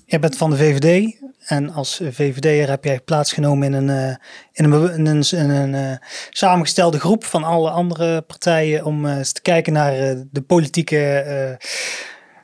[0.07, 4.19] Jij bent van de VVD en als VVD'er heb jij plaatsgenomen in een,
[4.53, 5.99] in een, in een, in een
[6.31, 9.93] samengestelde groep van alle andere partijen om eens te kijken naar
[10.31, 11.59] de politieke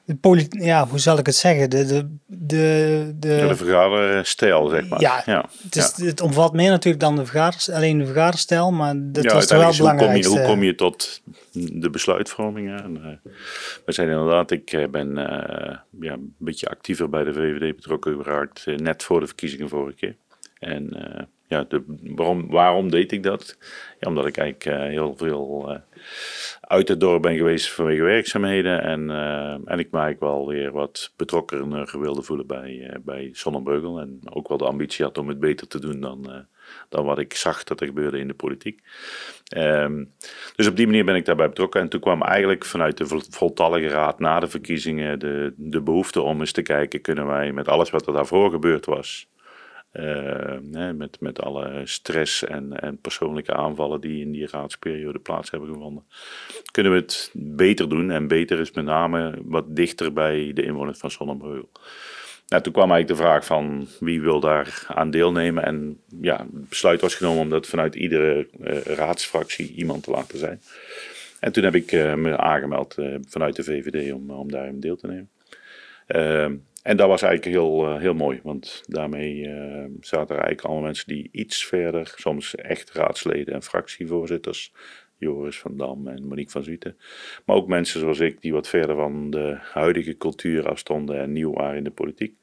[0.06, 1.70] de ja, hoe zal ik het zeggen?
[1.70, 5.00] De, de, de, de, de vergaderstijl, zeg maar.
[5.00, 5.48] Ja, ja.
[5.62, 9.46] Het, is, het omvat meer natuurlijk dan de vergaders, alleen de vergaderstijl, maar dat was
[9.46, 10.24] toch wel belangrijk.
[10.24, 12.80] Hoe, hoe kom je tot de besluitvorming?
[12.80, 13.32] En, uh,
[13.84, 18.22] we zijn inderdaad, ik eh, ben uh, ja, een beetje actiever bij de VVD betrokken
[18.22, 20.16] geraakt, uh, net voor de verkiezingen vorige keer.
[20.58, 20.90] En
[21.48, 23.56] ja, de, waarom, waarom deed ik dat?
[24.00, 25.80] Ja, omdat ik eigenlijk heel veel
[26.60, 28.82] uit het dorp ben geweest vanwege werkzaamheden.
[28.82, 34.00] En, uh, en ik me wel weer wat betrokkener wilde voelen bij, bij Sonnenbeugel.
[34.00, 36.46] En ook wel de ambitie had om het beter te doen dan,
[36.88, 38.82] dan wat ik zag dat er gebeurde in de politiek.
[39.56, 40.12] Um,
[40.56, 41.80] dus op die manier ben ik daarbij betrokken.
[41.80, 46.40] En toen kwam eigenlijk vanuit de voltallige raad na de verkiezingen de, de behoefte om
[46.40, 49.28] eens te kijken: kunnen wij met alles wat er daarvoor gebeurd was.
[50.00, 55.68] Uh, met, met alle stress en, en persoonlijke aanvallen die in die raadsperiode plaats hebben
[55.68, 56.04] gevonden.
[56.70, 58.10] Kunnen we het beter doen?
[58.10, 61.70] En beter is met name wat dichter bij de inwoners van Zonnebreugel.
[62.48, 65.64] Nou, toen kwam eigenlijk de vraag van wie wil daar aan deelnemen.
[65.64, 70.38] En ja, het besluit was genomen om dat vanuit iedere uh, raadsfractie iemand te laten
[70.38, 70.60] zijn.
[71.40, 72.94] En toen heb ik uh, me aangemeld
[73.28, 75.30] vanuit de VVD om, om daarin deel te nemen.
[76.86, 80.62] Ehm, en dat was eigenlijk heel, uh, heel mooi, want daarmee uh, zaten er eigenlijk
[80.62, 84.72] allemaal mensen die iets verder, soms echt raadsleden en fractievoorzitters,
[85.18, 86.96] Joris van Dam en Monique van Zwieten.
[87.44, 91.52] Maar ook mensen zoals ik, die wat verder van de huidige cultuur afstonden en nieuw
[91.52, 92.34] waren in de politiek.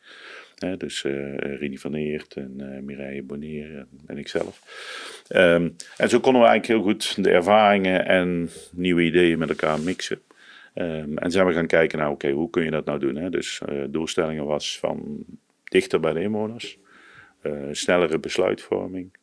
[0.77, 4.62] dus uh, Rini van Eert en uh, Mireille Bonnier en, en ikzelf.
[5.36, 9.79] Um, en zo konden we eigenlijk heel goed de ervaringen en nieuwe ideeën met elkaar
[9.79, 10.21] mixen.
[10.76, 13.16] Um, en zijn we gaan kijken naar, oké, hoe kun je dat nou doen?
[13.16, 13.30] Hè?
[13.30, 15.26] Dus uh, doelstellingen was van
[15.64, 16.78] dichter bij de inwoners,
[17.42, 19.18] uh, snellere besluitvorming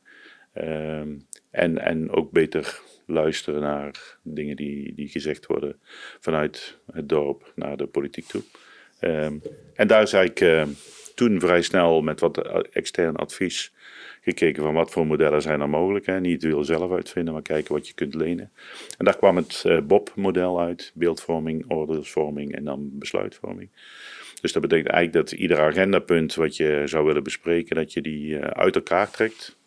[0.55, 5.81] um, en, en ook beter luisteren naar dingen die, die gezegd worden
[6.21, 8.43] vanuit het dorp naar de politiek toe.
[9.01, 9.43] Um,
[9.75, 10.67] en daar is uh,
[11.21, 12.39] toen vrij snel met wat
[12.73, 13.73] extern advies
[14.21, 16.07] gekeken van wat voor modellen zijn er mogelijk.
[16.07, 16.21] Hè.
[16.21, 18.51] Niet wiel zelf uitvinden, maar kijken wat je kunt lenen.
[18.99, 23.71] En daar kwam het uh, BOB-model uit: beeldvorming, oordeelsvorming en dan besluitvorming.
[24.41, 28.31] Dus dat betekent eigenlijk dat ieder agendapunt wat je zou willen bespreken, dat je die
[28.31, 29.59] uh, uit elkaar trekt.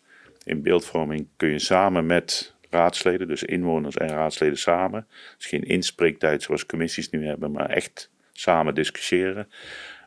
[0.44, 5.06] In beeldvorming kun je samen met raadsleden, dus inwoners en raadsleden samen.
[5.36, 9.48] Dus geen inspreektijd zoals commissies nu hebben, maar echt samen discussiëren.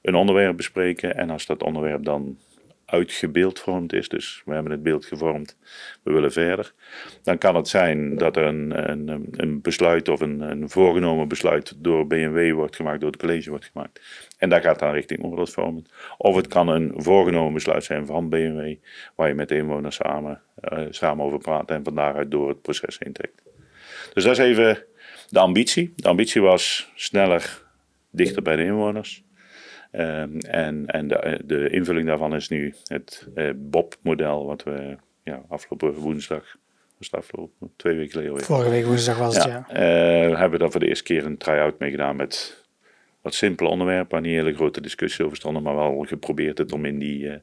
[0.08, 2.38] Een onderwerp bespreken en als dat onderwerp dan
[2.86, 5.58] uitgebeeldvormd is, dus we hebben het beeld gevormd,
[6.04, 6.74] we willen verder,
[7.24, 11.74] dan kan het zijn dat er een, een, een besluit of een, een voorgenomen besluit
[11.78, 14.02] door BMW wordt gemaakt, door het college wordt gemaakt.
[14.38, 15.88] En dat gaat dan richting oordeelsvorming.
[16.17, 18.76] Of het kan een voorgenomen besluit zijn van BMW,
[19.15, 20.41] waar je met de inwoners samen,
[20.74, 23.41] uh, samen over praat en van daaruit door het proces heen trekt.
[24.13, 24.84] Dus dat is even
[25.30, 25.93] de ambitie.
[25.96, 27.62] De ambitie was sneller,
[28.12, 29.26] dichter bij de inwoners.
[29.97, 35.41] Um, en en de, de, invulling daarvan is nu het uh, BOP-model, wat we ja,
[35.49, 36.57] afgelopen woensdag,
[36.97, 38.43] was afgelopen twee weken geleden.
[38.43, 39.65] Vorige week woensdag was het, ja.
[39.69, 39.75] ja.
[39.75, 42.65] Uh, hebben we daar voor de eerste keer een try-out mee gedaan met
[43.28, 46.86] wat simpele onderwerpen, waar niet hele grote discussies over stonden, maar wel geprobeerd het om
[46.86, 47.34] in die, uh,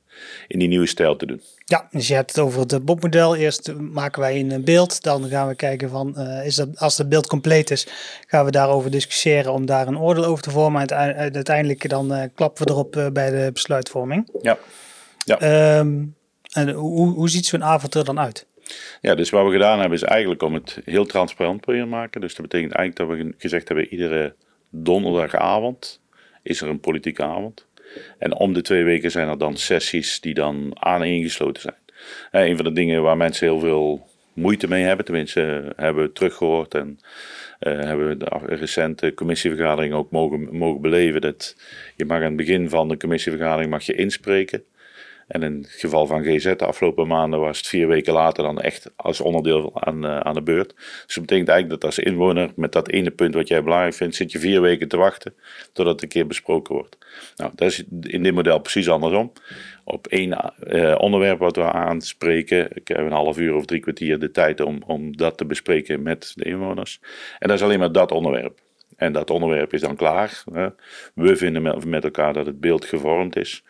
[0.48, 1.40] in die nieuwe stijl te doen.
[1.64, 3.36] Ja, dus je hebt het over het BOP-model.
[3.36, 7.08] Eerst maken wij een beeld, dan gaan we kijken van, uh, is dat, als het
[7.08, 7.86] beeld compleet is,
[8.26, 10.86] gaan we daarover discussiëren om daar een oordeel over te vormen.
[10.86, 14.28] En uiteindelijk dan uh, klappen we erop bij de besluitvorming.
[14.42, 14.58] Ja.
[15.24, 15.78] ja.
[15.78, 16.14] Um,
[16.52, 18.46] en hoe, hoe ziet zo'n avond er dan uit?
[19.00, 22.20] Ja, dus wat we gedaan hebben is eigenlijk om het heel transparant te maken.
[22.20, 24.34] Dus dat betekent eigenlijk dat we gezegd hebben, iedere
[24.74, 26.00] donderdagavond
[26.42, 27.66] is er een politieke avond.
[28.18, 31.76] En om de twee weken zijn er dan sessies die dan aaneengesloten zijn.
[32.30, 36.12] En een van de dingen waar mensen heel veel moeite mee hebben, tenminste hebben we
[36.12, 36.98] teruggehoord en
[37.60, 41.20] uh, hebben we de recente commissievergadering ook mogen, mogen beleven.
[41.20, 41.56] Dat
[41.96, 44.64] je mag aan het begin van de commissievergadering mag je inspreken.
[45.26, 48.60] En in het geval van GZ de afgelopen maanden was het vier weken later dan
[48.60, 50.74] echt als onderdeel aan, uh, aan de beurt.
[50.76, 54.14] Dus dat betekent eigenlijk dat als inwoner met dat ene punt wat jij belangrijk vindt,
[54.16, 55.34] zit je vier weken te wachten
[55.72, 56.98] totdat het een keer besproken wordt.
[57.36, 59.32] Nou, dat is in dit model precies andersom.
[59.84, 64.18] Op één uh, onderwerp wat we aanspreken, ik heb een half uur of drie kwartier
[64.18, 67.00] de tijd om, om dat te bespreken met de inwoners.
[67.38, 68.63] En dat is alleen maar dat onderwerp.
[68.96, 70.42] En dat onderwerp is dan klaar.
[71.14, 73.64] We vinden met elkaar dat het beeld gevormd is.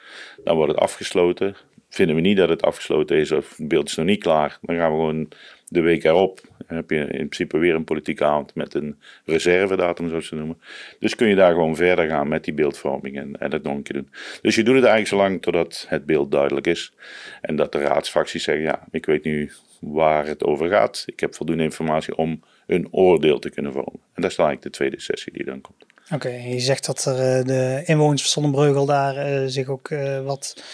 [0.45, 1.57] Dan wordt het afgesloten.
[1.89, 4.77] Vinden we niet dat het afgesloten is of het beeld is nog niet klaar, dan
[4.77, 5.29] gaan we gewoon
[5.69, 6.41] de week erop.
[6.69, 10.61] Dan heb je in principe weer een politieke avond met een reservedatum, zoals ze noemen.
[10.99, 14.09] Dus kun je daar gewoon verder gaan met die beeldvorming en, en dat doen.
[14.43, 16.93] Dus je doet het eigenlijk zo lang totdat het beeld duidelijk is.
[17.41, 19.51] En dat de raadsfracties zeggen: ja, ik weet nu
[19.93, 21.03] waar het over gaat.
[21.07, 24.01] Ik heb voldoende informatie om een oordeel te kunnen vormen.
[24.15, 25.87] En dat is dan eigenlijk de tweede sessie die dan komt.
[26.13, 30.21] Oké, je zegt dat er uh, de inwoners van Sonnenbreugel daar uh, zich ook uh,
[30.21, 30.65] wat,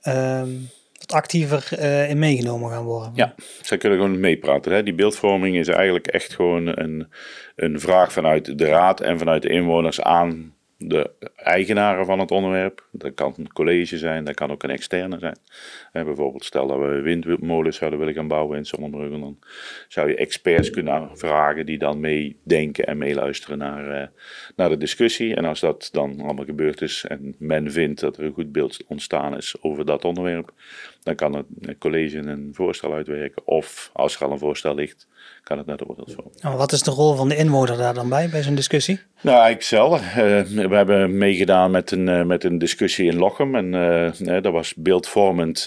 [0.00, 0.50] ehm,
[0.92, 3.12] wat actiever in meegenomen gaan worden.
[3.14, 4.72] Ja, zij kunnen gewoon meepraten.
[4.72, 4.82] Hè?
[4.82, 7.08] Die beeldvorming is eigenlijk echt gewoon een,
[7.56, 12.86] een vraag vanuit de raad en vanuit de inwoners aan de eigenaren van het onderwerp.
[12.90, 15.38] Dat kan een college zijn, dat kan ook een externe zijn.
[15.92, 19.38] Eh, bijvoorbeeld stel dat we windmolens zouden willen gaan bouwen in Zonnebrugge, dan
[19.88, 24.06] zou je experts kunnen vragen die dan meedenken en meeluisteren naar, uh,
[24.56, 25.34] naar de discussie.
[25.34, 28.84] En als dat dan allemaal gebeurd is en men vindt dat er een goed beeld
[28.86, 30.52] ontstaan is over dat onderwerp,
[31.02, 33.46] dan kan het college een voorstel uitwerken.
[33.46, 35.08] Of als er al een voorstel ligt,
[35.46, 36.30] kan het naar de oordeelsvorm.
[36.44, 39.00] Oh, wat is de rol van de inwoner daar dan bij, bij zo'n discussie?
[39.20, 40.00] Nou, eigenlijk zelf.
[40.00, 43.54] Uh, we hebben meegedaan met een, uh, met een discussie in Lochem.
[43.54, 43.72] En
[44.26, 45.64] uh, dat was beeldvormend.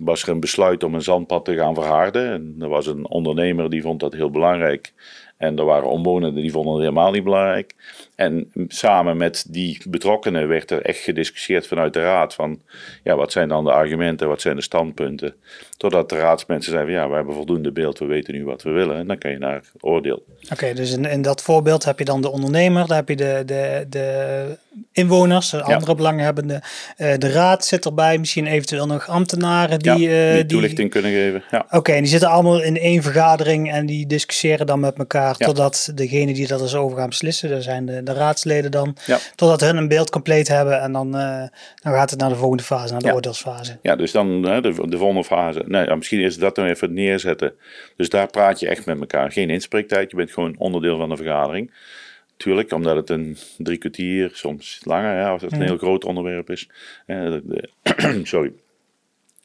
[0.00, 2.32] was er een besluit om een zandpad te gaan verharden.
[2.32, 4.92] En er was een ondernemer die vond dat heel belangrijk.
[5.36, 7.74] En er waren omwonenden die vonden het helemaal niet belangrijk.
[8.18, 12.60] En samen met die betrokkenen werd er echt gediscussieerd vanuit de raad van,
[13.02, 15.34] ja, wat zijn dan de argumenten, wat zijn de standpunten.
[15.76, 18.96] Totdat de raadsmensen zeiden, ja, we hebben voldoende beeld, we weten nu wat we willen.
[18.96, 20.24] En dan kan je naar oordeel.
[20.52, 23.42] Oké, dus in, in dat voorbeeld heb je dan de ondernemer, daar heb je de,
[23.46, 24.56] de, de
[24.92, 25.96] inwoners, de andere ja.
[25.96, 26.60] belanghebbenden.
[26.96, 29.98] Uh, de raad zit erbij, misschien eventueel nog ambtenaren die...
[29.98, 31.66] Ja, die toelichting die, kunnen geven, ja.
[31.70, 35.92] Oké, en die zitten allemaal in één vergadering en die discussiëren dan met elkaar totdat
[35.94, 38.96] degene die dat eens over gaan beslissen, dat zijn de, de raadsleden dan,
[39.34, 41.42] totdat hun een beeld compleet hebben en dan, uh,
[41.74, 43.78] dan gaat het naar de volgende fase, naar de oordeelsfase.
[43.82, 47.54] Ja, dus dan de, de volgende fase nou ja, misschien is dat dan even neerzetten.
[47.96, 49.32] Dus daar praat je echt met elkaar.
[49.32, 51.72] Geen inspreektijd, je bent gewoon onderdeel van de vergadering.
[52.36, 56.50] Tuurlijk, omdat het een drie kwartier, soms langer, ja, als het een heel groot onderwerp
[56.50, 56.68] is.
[58.22, 58.52] Sorry.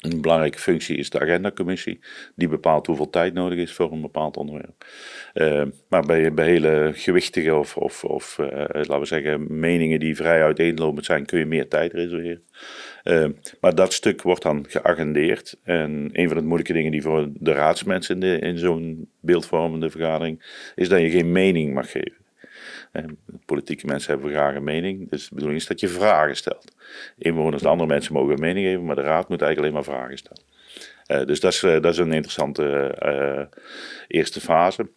[0.03, 1.99] Een belangrijke functie is de agendacommissie.
[2.35, 4.85] Die bepaalt hoeveel tijd nodig is voor een bepaald onderwerp.
[5.33, 10.43] Uh, maar bij, hele gewichtige of, of, of uh, laten we zeggen, meningen die vrij
[10.43, 12.43] uiteenlopend zijn, kun je meer tijd reserveren.
[13.03, 13.25] Uh,
[13.61, 15.59] maar dat stuk wordt dan geagendeerd.
[15.63, 20.71] En een van de moeilijke dingen die voor de raadsmensen in, in zo'n beeldvormende vergadering
[20.75, 22.22] is dat je geen mening mag geven.
[23.45, 26.75] Politieke mensen hebben graag een mening, dus de bedoeling is dat je vragen stelt.
[27.17, 29.97] Inwoners en andere mensen mogen een mening geven, maar de raad moet eigenlijk alleen maar
[29.97, 30.43] vragen stellen.
[31.07, 33.59] Uh, dus dat is, uh, dat is een interessante uh,
[34.07, 34.89] eerste fase.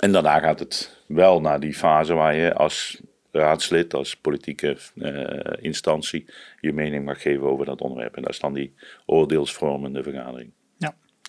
[0.00, 4.76] En daarna gaat het wel naar die fase waar je als raadslid, als politieke
[5.60, 6.26] instantie,
[6.60, 8.16] je mening mag geven over dat onderwerp.
[8.16, 8.74] En dat is dan die
[9.06, 10.52] oordeelsvormende vergadering.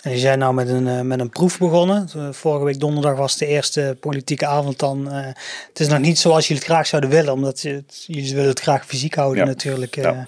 [0.03, 2.09] En je zijn nou met een, uh, met een proef begonnen.
[2.33, 5.07] Vorige week donderdag was de eerste politieke avond dan.
[5.07, 5.25] Uh,
[5.67, 8.49] het is nog niet zoals jullie het graag zouden willen, omdat je het, jullie willen
[8.49, 9.49] het graag fysiek houden ja.
[9.49, 9.95] natuurlijk.
[9.95, 10.27] Ja.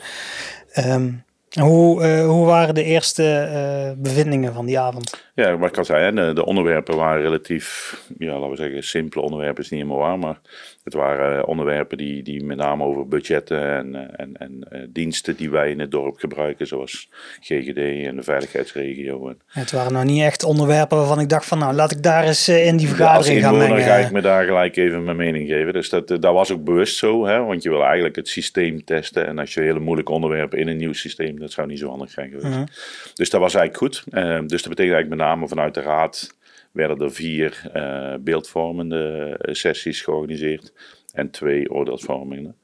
[0.75, 5.23] um, hoe, hoe waren de eerste bevindingen van die avond?
[5.36, 9.24] Ja, wat ik al zei, de, de, onderwerpen waren relatief, ja, laten we zeggen, simpele
[9.24, 10.39] onderwerpen is niet helemaal waar, maar
[10.84, 15.36] het waren eh, onderwerpen die, die met name over budgetten en, en, en uh, diensten
[15.36, 19.28] die wij in het dorp gebruiken, zoals GGD en de veiligheidsregio.
[19.28, 22.24] En het waren nou niet echt onderwerpen waarvan ik dacht van, nou, laat ik daar
[22.24, 23.78] eens in die vergadering gaan mengen.
[23.78, 25.74] Dan ga ik me daar gelijk even mijn mening geven.
[25.74, 29.28] Dus dat, dat was ook bewust zo, hè, want je wil eigenlijk het systeem testen
[29.28, 32.10] en als je hele moeilijke onderwerpen in een nieuw systeem dat zou niet zo handig
[32.10, 32.48] zijn geweest.
[32.48, 32.67] Mm -hmm.
[33.13, 34.13] Dus dat was eigenlijk goed.
[34.13, 36.38] Uh, dus dat betekent eigenlijk met name vanuit de raad
[36.71, 40.73] werden er vier uh, beeldvormende sessies georganiseerd
[41.13, 42.55] en twee oordeelsvormingen.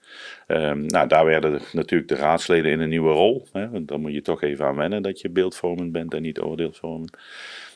[0.48, 3.48] Ehm, nou, daar werden natuurlijk de raadsleden in een nieuwe rol.
[3.52, 6.42] Hè, want dan moet je toch even aan wennen dat je beeldvormend bent en niet
[6.42, 7.18] oordeelsvormend.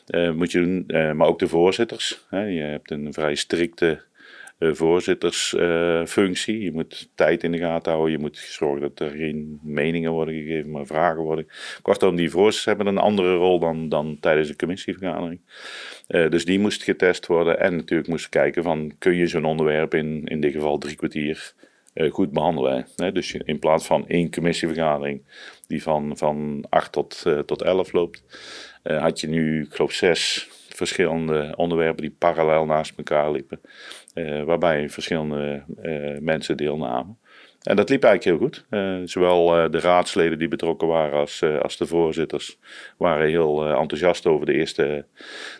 [0.06, 0.84] Uh, moet je
[1.16, 2.24] maar ook de voorzitters.
[2.28, 2.44] Hè.
[2.44, 4.02] Je hebt een vrij strikte
[4.58, 6.60] voorzittersfunctie.
[6.60, 8.12] je moet tijd in de gaten houden.
[8.12, 11.46] Je moet zorgen dat er geen meningen worden gegeven, maar vragen worden.
[11.82, 15.40] Kortom, die voorzitters hebben een andere rol dan, dan tijdens de commissievergadering.
[16.06, 17.60] dus die moest getest worden.
[17.60, 21.54] En natuurlijk moest kijken van, kun je zo'n onderwerp in, in dit geval drie kwartier
[22.10, 22.86] goed behandelen.
[23.12, 25.22] Dus in plaats van één commissievergadering
[25.66, 28.22] die van, van 8 tot, tot 11 loopt,
[28.82, 33.60] had je nu, ik geloof, zes verschillende onderwerpen die parallel naast elkaar liepen.
[34.18, 35.62] Uh, waarbij verschillende
[36.20, 37.18] mensen deelnamen.
[37.66, 38.64] En dat liep eigenlijk heel goed.
[38.70, 42.58] Uh, zowel uh, de raadsleden die betrokken waren als, uh, als de voorzitters
[42.96, 45.04] waren heel enthousiast over de eerste,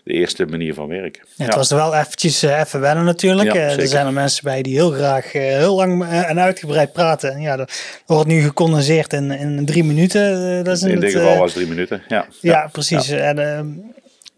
[0.05, 1.23] de eerste manier van werken.
[1.25, 1.59] Ja, het ja.
[1.59, 3.53] was er wel eventjes even wennen natuurlijk.
[3.53, 7.33] Ja, er zijn er mensen bij die heel graag heel lang en uitgebreid praten.
[7.33, 10.65] En ja, dat wordt nu gecondenseerd in, in drie minuten.
[10.65, 12.27] dat is in, in dit geval was drie minuten, ja.
[12.41, 13.09] Ja, precies.
[13.09, 13.67] En, ehm,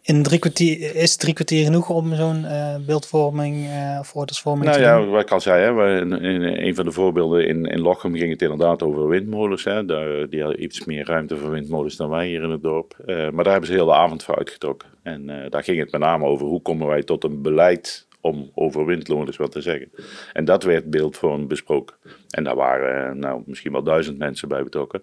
[0.09, 4.77] in drie kwartier, is drie kwartier genoeg om zo'n uh, beeldvorming uh, of woordersvorming nou,
[4.77, 5.11] te ja, doen?
[5.11, 8.31] wat ik al zei, hè, in, in, een van de voorbeelden in, in Lochem ging
[8.31, 9.65] het inderdaad over windmolens.
[9.65, 9.85] Hè.
[9.85, 12.97] Daar, die hadden iets meer ruimte voor windmolens dan wij hier in het dorp.
[13.07, 14.89] Uh, maar daar hebben ze heel de avond voor uitgetrokken.
[15.03, 18.87] En daar ging het met name over hoe komen wij tot een beleid om over
[18.87, 19.91] windmolens wat te zeggen.
[20.33, 21.97] En dat werd beeldvorming besproken.
[22.31, 25.03] En daar waren nou, misschien wel duizend mensen bij betrokken.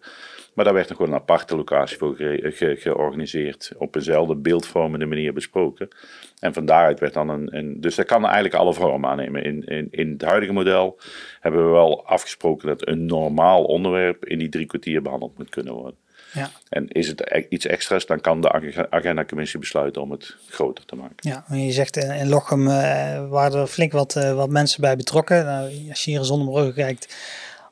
[0.55, 3.71] Maar daar werd nog gewoon een aparte locatie voor ge ge georganiseerd.
[3.77, 5.87] Op eenzelfde beeldvormende manier besproken.
[6.39, 7.57] En van daaruit werd dan een.
[7.57, 9.43] een dus dat kan eigenlijk alle vormen aannemen.
[9.43, 10.99] In, in, in het huidige model
[11.39, 15.73] hebben we wel afgesproken dat een normaal onderwerp in die drie kwartier behandeld moet kunnen
[15.73, 16.03] worden.
[16.33, 16.49] Ja.
[16.69, 21.15] En is het iets extra's, dan kan de agendacommissie besluiten om het groter te maken.
[21.19, 25.45] Ja, je zegt in Lochem uh, waren er flink wat, uh, wat mensen bij betrokken.
[25.45, 27.15] Nou, als je hier zonder bruggen kijkt,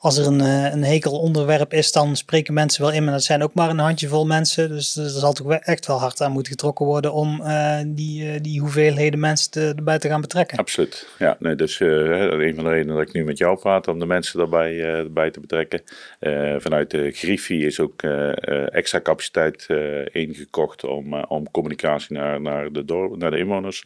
[0.03, 0.39] als er een,
[0.73, 3.03] een hekel onderwerp is, dan spreken mensen wel in.
[3.03, 4.69] Maar dat zijn ook maar een handjevol mensen.
[4.69, 8.39] Dus er zal toch echt wel hard aan moeten getrokken worden om uh, die, uh,
[8.41, 10.57] die hoeveelheden mensen erbij te gaan betrekken.
[10.57, 11.07] Absoluut.
[11.19, 14.05] Ja, nee, dus een van de redenen dat ik nu met jou praat, om de
[14.05, 15.81] mensen daarbij erbij te betrekken.
[16.57, 18.01] vanuit de Griffie is ook
[18.71, 19.67] extra capaciteit
[20.11, 23.83] ingekocht om, om communicatie naar, naar, de, naar de inwoners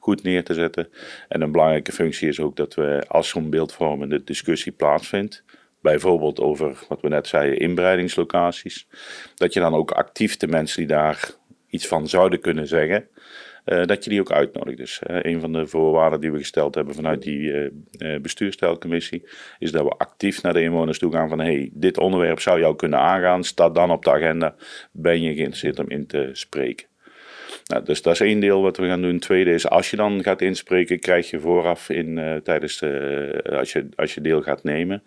[0.00, 0.88] goed neer te zetten.
[1.28, 5.46] En een belangrijke functie is ook dat we als zo'n beeldvormende discussie plaatsvindt
[5.90, 8.86] bijvoorbeeld over wat we net zeiden, inbreidingslocaties.
[9.34, 11.30] Dat je dan ook actief de mensen die daar
[11.68, 13.08] iets van zouden kunnen zeggen,
[13.64, 14.76] uh, dat je die ook uitnodigt.
[14.76, 19.72] Dus uh, een van de voorwaarden die we gesteld hebben vanuit die uh, bestuurstelcommissie, is
[19.72, 22.98] dat we actief naar de inwoners toe gaan van hey, dit onderwerp zou jou kunnen
[22.98, 24.54] aangaan, staat dan op de agenda,
[24.92, 26.87] ben je geïnteresseerd om in te spreken.
[27.68, 29.18] Nou, dus dat is één deel wat we gaan doen.
[29.18, 33.58] Tweede is, als je dan gaat inspreken, krijg je vooraf in, uh, tijdens de, uh,
[33.58, 35.02] als, je, als je deel gaat nemen,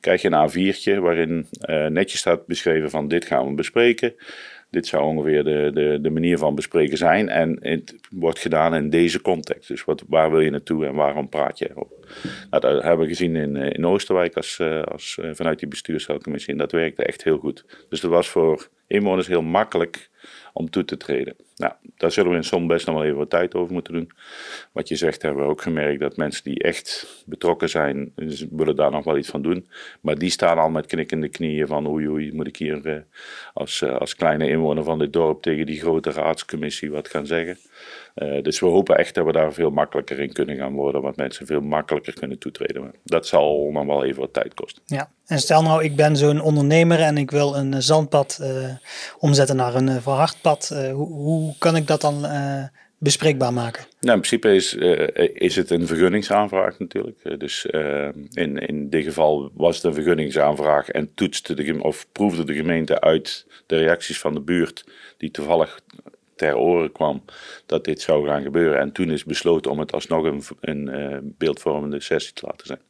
[0.00, 4.14] krijg je een A4'tje waarin uh, netjes staat beschreven van dit gaan we bespreken.
[4.70, 7.28] Dit zou ongeveer de, de, de manier van bespreken zijn.
[7.28, 9.68] En het wordt gedaan in deze context.
[9.68, 12.06] Dus wat, waar wil je naartoe en waarom praat je erop?
[12.50, 16.52] Nou, dat hebben we gezien in, in Oosterwijk als, als, vanuit die bestuurscommissie.
[16.52, 17.86] En dat werkte echt heel goed.
[17.88, 20.10] Dus dat was voor inwoners heel makkelijk
[20.52, 21.36] om toe te treden.
[21.56, 24.10] Nou, daar zullen we in som best nog wel even wat tijd over moeten doen.
[24.72, 28.12] Wat je zegt, hebben we ook gemerkt dat mensen die echt betrokken zijn,
[28.50, 29.68] willen daar nog wel iets van doen.
[30.00, 32.96] Maar die staan al met knikkende knieën van oei oei, moet ik hier uh,
[33.54, 37.58] als, uh, als kleine inwoner van dit dorp tegen die grote raadscommissie wat gaan zeggen.
[38.14, 41.16] Uh, dus we hopen echt dat we daar veel makkelijker in kunnen gaan worden, wat
[41.16, 42.82] mensen veel makkelijker kunnen toetreden.
[42.82, 44.82] Maar dat zal nog wel even wat tijd kosten.
[44.86, 48.40] Ja, en stel nou, ik ben zo'n ondernemer en ik wil een zandpad
[49.18, 50.68] omzetten naar een verhardpad.
[50.92, 52.64] hoe, hoe kan ik dat dan uh,
[52.98, 53.84] bespreekbaar maken?
[54.00, 57.40] Nou, in principe is, uh, is het een vergunningsaanvraag natuurlijk.
[57.40, 57.64] Dus
[58.30, 63.00] in, in dit geval was het een vergunningsaanvraag en toetste de, of proefde de gemeente
[63.00, 64.84] uit de reacties van de buurt
[65.18, 65.80] die toevallig
[66.36, 67.24] ter oren kwam
[67.66, 68.80] dat dit zou gaan gebeuren.
[68.80, 72.80] En toen is besloten om het alsnog een, een beeldvormende sessie te laten zijn.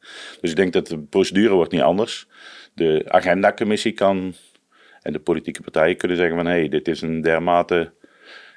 [0.40, 2.26] Dus ik denk dat de procedure wordt niet anders.
[2.74, 4.34] De agendacommissie kan
[5.06, 7.92] en de politieke partijen kunnen zeggen van hé, hey, dit is een dermate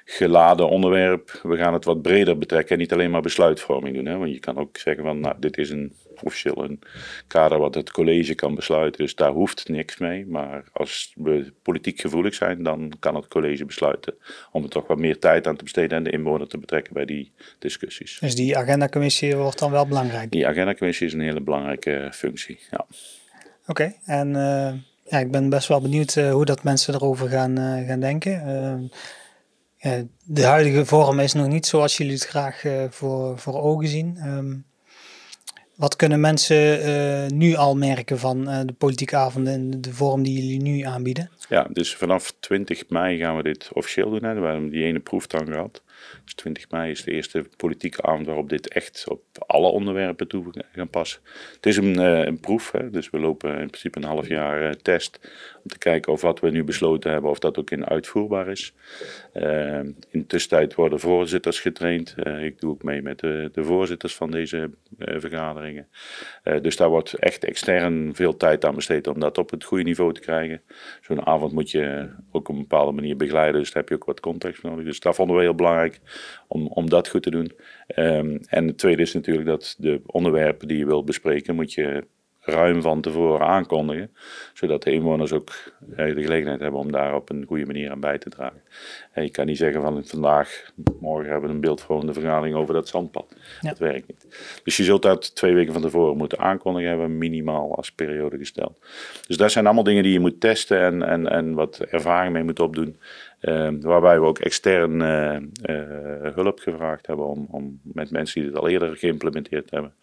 [0.04, 1.40] geladen onderwerp.
[1.42, 4.06] We gaan het wat breder betrekken en niet alleen maar besluitvorming doen.
[4.06, 4.16] Hè?
[4.16, 6.80] Want je kan ook zeggen van, nou, dit is een officieel een
[7.26, 9.02] kader wat het college kan besluiten.
[9.02, 10.26] Dus daar hoeft niks mee.
[10.26, 14.14] Maar als we politiek gevoelig zijn, dan kan het college besluiten
[14.52, 17.04] om er toch wat meer tijd aan te besteden en de inwoner te betrekken bij
[17.04, 18.18] die discussies.
[18.18, 20.30] Dus die agendacommissie wordt dan wel belangrijk?
[20.30, 22.86] Die agendacommissie is een hele belangrijke functie, ja.
[23.66, 24.72] Oké, okay, en uh,
[25.10, 28.32] ja, ik ben best wel benieuwd uh, hoe dat mensen erover gaan, uh, gaan denken.
[29.76, 33.88] Ja, de huidige vorm is nog niet zoals jullie het graag uh, voor, voor ogen
[33.88, 34.18] zien.
[34.26, 34.64] Um,
[35.76, 40.62] Wat kunnen mensen nu al merken van de politieke avonden en de vorm die jullie
[40.62, 41.30] nu aanbieden?
[41.48, 44.24] Ja, dus vanaf 20 mei gaan we dit officieel doen.
[44.24, 44.34] Hè.
[44.34, 45.82] We hebben die ene proeftuin gehad.
[46.24, 50.64] Dus 20 mei is de eerste politieke avond waarop dit echt op alle onderwerpen toe
[50.72, 51.20] gaan passen.
[51.54, 52.90] Het is een, uh, een proef, hè.
[52.90, 55.20] dus we lopen in principe een half jaar test
[55.62, 58.74] om te kijken of wat we nu besloten hebben, of dat ook in uitvoerbaar is.
[59.32, 62.14] in de tussentijd worden voorzitters getraind.
[62.40, 65.88] ik doe ook mee met de, de voorzitters van deze vergaderingen.
[66.62, 70.12] dus daar wordt echt extern veel tijd aan besteed om dat op het goede niveau
[70.12, 70.62] te krijgen.
[71.00, 74.04] Zo'n avond moet je ook op een bepaalde manier begeleiden, dus daar heb je ook
[74.04, 74.84] wat context nodig.
[74.84, 76.00] Dus dat vonden we heel belangrijk
[76.48, 77.52] om, om dat goed te doen.
[77.96, 82.04] Um, en het tweede is natuurlijk dat de onderwerpen die je wilt bespreken, moet je
[82.50, 84.10] ruim van tevoren aankondigen.
[84.54, 85.52] Zodat de inwoners ook
[85.96, 88.62] de gelegenheid hebben om daar op een goede manier aan bij te dragen.
[89.12, 92.88] En je kan niet zeggen van vandaag, morgen hebben we een beeldvormende vergadering over dat
[92.88, 93.34] zandpad.
[93.60, 94.26] Dat werkt niet.
[94.64, 98.78] Dus je zult dat twee weken van tevoren moeten aankondigen hebben, minimaal als periode gesteld.
[99.26, 102.44] Dus dat zijn allemaal dingen die je moet testen en, en, en wat ervaring mee
[102.44, 102.96] moet opdoen.
[103.40, 105.36] Uh, waarbij we ook extern uh,
[105.76, 109.94] uh, hulp gevraagd hebben om, om met mensen die het al eerder geïmplementeerd hebben,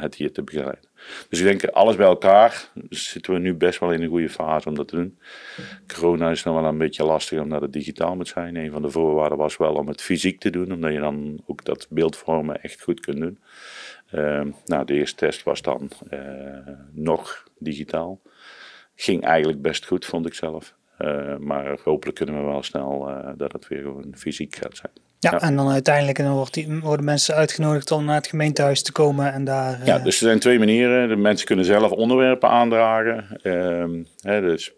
[0.00, 0.84] het hier te begeleiden.
[1.28, 4.68] Dus ik denk, alles bij elkaar zitten we nu best wel in een goede fase
[4.68, 5.18] om dat te doen.
[5.94, 8.56] Corona is nog wel een beetje lastig omdat het digitaal moet zijn.
[8.56, 11.64] Een van de voorwaarden was wel om het fysiek te doen, omdat je dan ook
[11.64, 13.38] dat beeldvormen echt goed kunt doen.
[14.14, 16.20] Uh, nou, de eerste test was dan uh,
[16.92, 18.20] nog digitaal.
[18.94, 20.74] Ging eigenlijk best goed, vond ik zelf.
[20.98, 24.92] Uh, maar hopelijk kunnen we wel snel uh, dat het weer gewoon fysiek gaat zijn.
[25.30, 28.92] Ja, en dan uiteindelijk dan wordt die, worden mensen uitgenodigd om naar het gemeentehuis te
[28.92, 29.80] komen en daar...
[29.84, 31.08] Ja, dus er zijn twee manieren.
[31.08, 33.26] De mensen kunnen zelf onderwerpen aandragen.
[33.42, 33.84] Uh,
[34.20, 34.72] hè, dus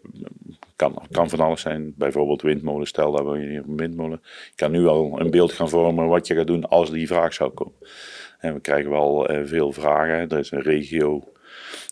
[0.75, 1.93] kan, kan van alles zijn.
[1.97, 2.87] Bijvoorbeeld windmolen.
[2.87, 4.21] Stel dat we hier een windmolen.
[4.23, 7.33] Je kan nu al een beeld gaan vormen wat je gaat doen als die vraag
[7.33, 7.75] zou komen.
[8.39, 10.29] En we krijgen wel uh, veel vragen.
[10.29, 11.23] Er is een regio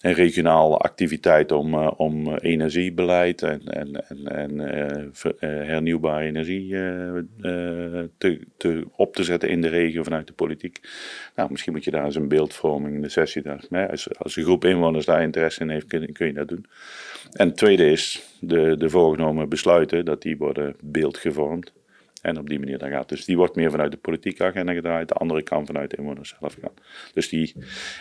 [0.03, 6.69] een regionale activiteit om, uh, om energiebeleid en, en, en, en uh, hernieuwbare energie
[8.17, 10.79] te, te, op te zetten in de regio vanuit de politiek.
[11.35, 13.89] Nou, misschien moet je daar eens een beeldvorming, de sessie daar.
[13.89, 16.65] Als, als een groep inwoners daar interesse in heeft, kun, kun je dat doen.
[17.31, 21.73] En het tweede is de, de voorgenomen besluiten, dat die worden beeldgevormd.
[22.23, 23.09] En op die manier dan gaat.
[23.09, 25.07] Dus die wordt meer vanuit de politieke agenda gedraaid.
[25.07, 26.71] De andere kan vanuit de inwoners zelf gaan.
[27.13, 27.55] Dus die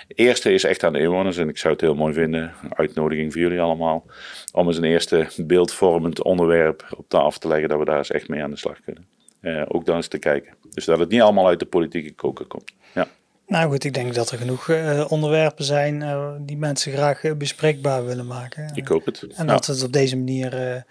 [0.09, 1.37] eerste is echt aan de inwoners.
[1.37, 4.05] En ik zou het heel mooi vinden, uitnodiging voor jullie allemaal.
[4.53, 7.69] Om eens een eerste beeldvormend onderwerp op tafel te leggen.
[7.69, 9.07] Dat we daar eens echt mee aan de slag kunnen.
[9.41, 10.55] Uh, ook dan eens te kijken.
[10.71, 12.73] Dus dat het niet allemaal uit de politieke koker komt.
[12.95, 13.09] Ja.
[13.47, 18.07] Nou goed, ik denk dat er genoeg uh, onderwerpen zijn uh, die mensen graag bespreekbaar
[18.07, 18.71] willen maken.
[18.75, 19.27] Ik hoop het.
[19.37, 20.85] En dat we het op deze manier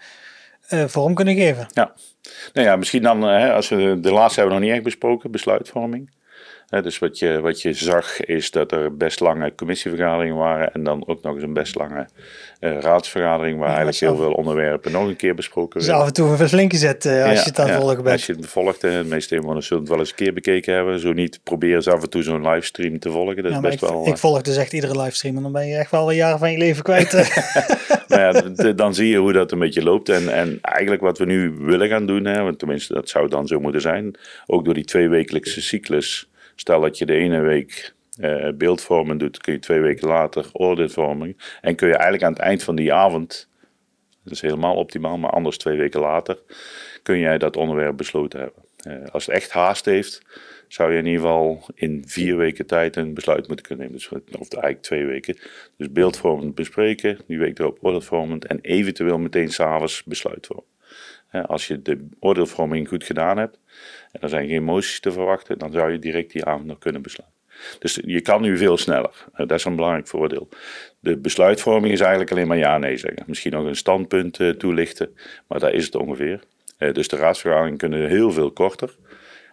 [0.86, 1.66] vorm kunnen geven.
[1.72, 1.92] Ja,
[2.52, 6.10] nou ja, misschien dan, hè, als we, de laatste hebben nog niet echt besproken, besluitvorming.
[6.80, 11.06] Dus wat je, wat je zag is dat er best lange commissievergaderingen waren en dan
[11.06, 12.08] ook nog eens een best lange
[12.60, 15.94] uh, raadsvergadering waar ja, eigenlijk heel veel onderwerpen nog een keer besproken werden.
[15.94, 18.02] Dus af en toe een flinke zet uh, als ja, je het aan het volgen
[18.02, 18.16] bent.
[18.16, 21.00] Als je het volgt, de meeste inwoners zullen het wel eens een keer bekeken hebben.
[21.00, 23.42] Zo niet, probeer eens af en toe zo'n livestream te volgen.
[23.42, 25.76] Dat is best ik, wel, ik volg dus echt iedere livestream en dan ben je
[25.76, 27.12] echt wel een jaren van je leven kwijt.
[28.08, 30.08] nou ja, dan zie je hoe dat een beetje loopt.
[30.08, 33.46] En, en eigenlijk wat we nu willen gaan doen, hè, want tenminste dat zou dan
[33.46, 34.14] zo moeten zijn,
[34.46, 36.30] ook door die tweewekelijkse cyclus.
[36.54, 41.36] Stel dat je de ene week uh, beeldvorming doet, kun je twee weken later oordeelvorming.
[41.60, 43.48] En kun je eigenlijk aan het eind van die avond,
[44.24, 46.38] dat is helemaal optimaal, maar anders twee weken later,
[47.02, 48.62] kun jij dat onderwerp besloten hebben.
[48.86, 50.22] Uh, als het echt haast heeft,
[50.68, 54.00] zou je in ieder geval in vier weken tijd een besluit moeten kunnen nemen.
[54.00, 55.36] Dus, of eigenlijk twee weken.
[55.76, 60.70] Dus beeldvormend bespreken, die week erop oordeelvormend en eventueel meteen s'avonds besluit vormen.
[61.46, 63.58] Als je de oordeelvorming goed gedaan hebt
[64.12, 67.02] en er zijn geen moties te verwachten, dan zou je direct die avond nog kunnen
[67.02, 67.40] besluiten.
[67.78, 69.24] Dus je kan nu veel sneller.
[69.36, 70.48] Dat is een belangrijk voordeel.
[71.00, 73.24] De besluitvorming is eigenlijk alleen maar ja-nee zeggen.
[73.26, 75.16] Misschien nog een standpunt uh, toelichten,
[75.48, 76.42] maar daar is het ongeveer.
[76.78, 78.96] Uh, dus de raadsvergaderingen kunnen heel veel korter.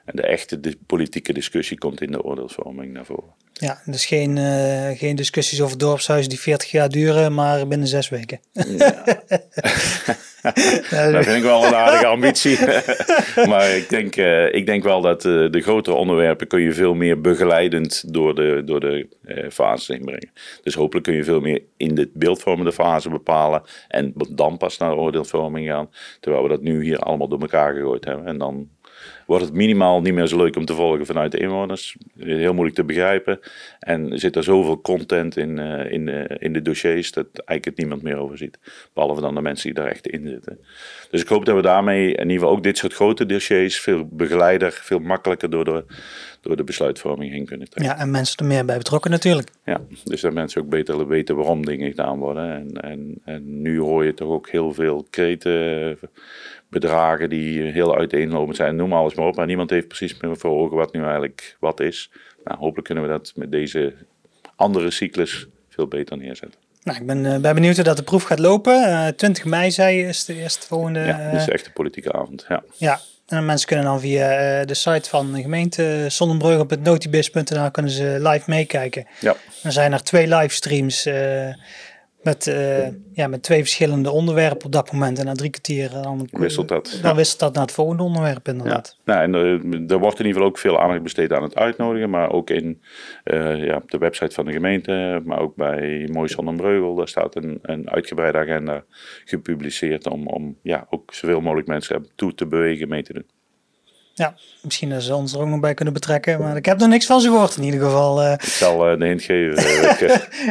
[0.05, 3.33] En de echte de politieke discussie komt in de oordeelsvorming naar voren.
[3.53, 8.09] Ja, dus geen, uh, geen discussies over dorpshuizen die 40 jaar duren, maar binnen zes
[8.09, 8.39] weken.
[8.51, 9.03] Ja.
[10.41, 12.57] dat vind ik wel een aardige ambitie.
[13.49, 16.93] maar ik denk, uh, ik denk wel dat uh, de grotere onderwerpen kun je veel
[16.93, 19.07] meer begeleidend door de, door de
[19.51, 20.31] fases heen brengen.
[20.63, 24.89] Dus hopelijk kun je veel meer in de beeldvormende fase bepalen en dan pas naar
[24.89, 25.89] de oordeelsvorming gaan.
[26.19, 28.25] Terwijl we dat nu hier allemaal door elkaar gegooid hebben.
[28.25, 28.69] En dan
[29.29, 31.95] wordt het minimaal niet meer zo leuk om te volgen vanuit de inwoners.
[32.17, 33.39] Heel moeilijk te begrijpen.
[33.79, 37.65] En er zit er zoveel content in, uh, in, uh, in de dossiers dat eigenlijk
[37.65, 38.59] het niemand meer over ziet.
[38.93, 40.59] Behalve dan de mensen die daar echt in zitten.
[41.09, 44.07] Dus ik hoop dat we daarmee in ieder geval ook dit soort grote dossiers veel
[44.11, 45.85] begeleider, veel makkelijker door de,
[46.41, 47.95] door de besluitvorming heen kunnen trekken.
[47.95, 49.49] Ja, en mensen er meer bij betrokken natuurlijk.
[49.65, 52.53] Ja, dus dat mensen ook beter weten waarom dingen gedaan worden.
[52.53, 55.97] En, en, en nu hoor je toch ook heel veel kreten
[56.69, 58.75] bedragen die heel uiteenlopend zijn.
[58.75, 59.35] Noem alles maar op.
[59.35, 62.11] Maar niemand heeft precies meer voor ogen wat nu eigenlijk wat is.
[62.43, 63.93] Nou, hopelijk kunnen we dat met deze
[64.55, 66.59] andere cyclus veel beter neerzetten.
[66.89, 68.89] Nou, ik ben, uh, ben benieuwd hoe dat de proef gaat lopen.
[68.89, 70.99] Uh, 20 mei, zei je, is de eerste volgende.
[70.99, 72.45] Ja, dat is echt een politieke avond.
[72.49, 72.63] Ja.
[72.77, 72.99] ja.
[73.27, 78.43] En mensen kunnen dan via uh, de site van de gemeente zonnebreugel.notibis.nl kunnen ze live
[78.45, 79.07] meekijken.
[79.19, 79.35] Ja.
[79.63, 81.07] Dan zijn er twee livestreams
[82.29, 85.19] met, uh, ja, met twee verschillende onderwerpen op dat moment.
[85.19, 86.99] En na drie kwartier dan wisselt dat.
[87.01, 88.97] Dan wisselt dat naar het volgende onderwerp inderdaad.
[89.05, 91.55] Ja, nou, en er, er wordt in ieder geval ook veel aandacht besteed aan het
[91.55, 92.09] uitnodigen.
[92.09, 92.81] Maar ook in,
[93.23, 95.21] uh, ja, op de website van de gemeente.
[95.25, 96.95] Maar ook bij Mooi Breugel.
[96.95, 98.83] Daar staat een, een uitgebreide agenda
[99.25, 100.09] gepubliceerd.
[100.09, 103.25] Om, om ja, ook zoveel mogelijk mensen toe te bewegen mee te doen.
[104.19, 106.39] Ja, misschien dat ze ons er ook nog bij kunnen betrekken.
[106.39, 108.23] Maar ik heb er niks van ze gehoord in ieder geval.
[108.23, 108.31] Uh.
[108.31, 109.57] Ik zal uh, de hint geven.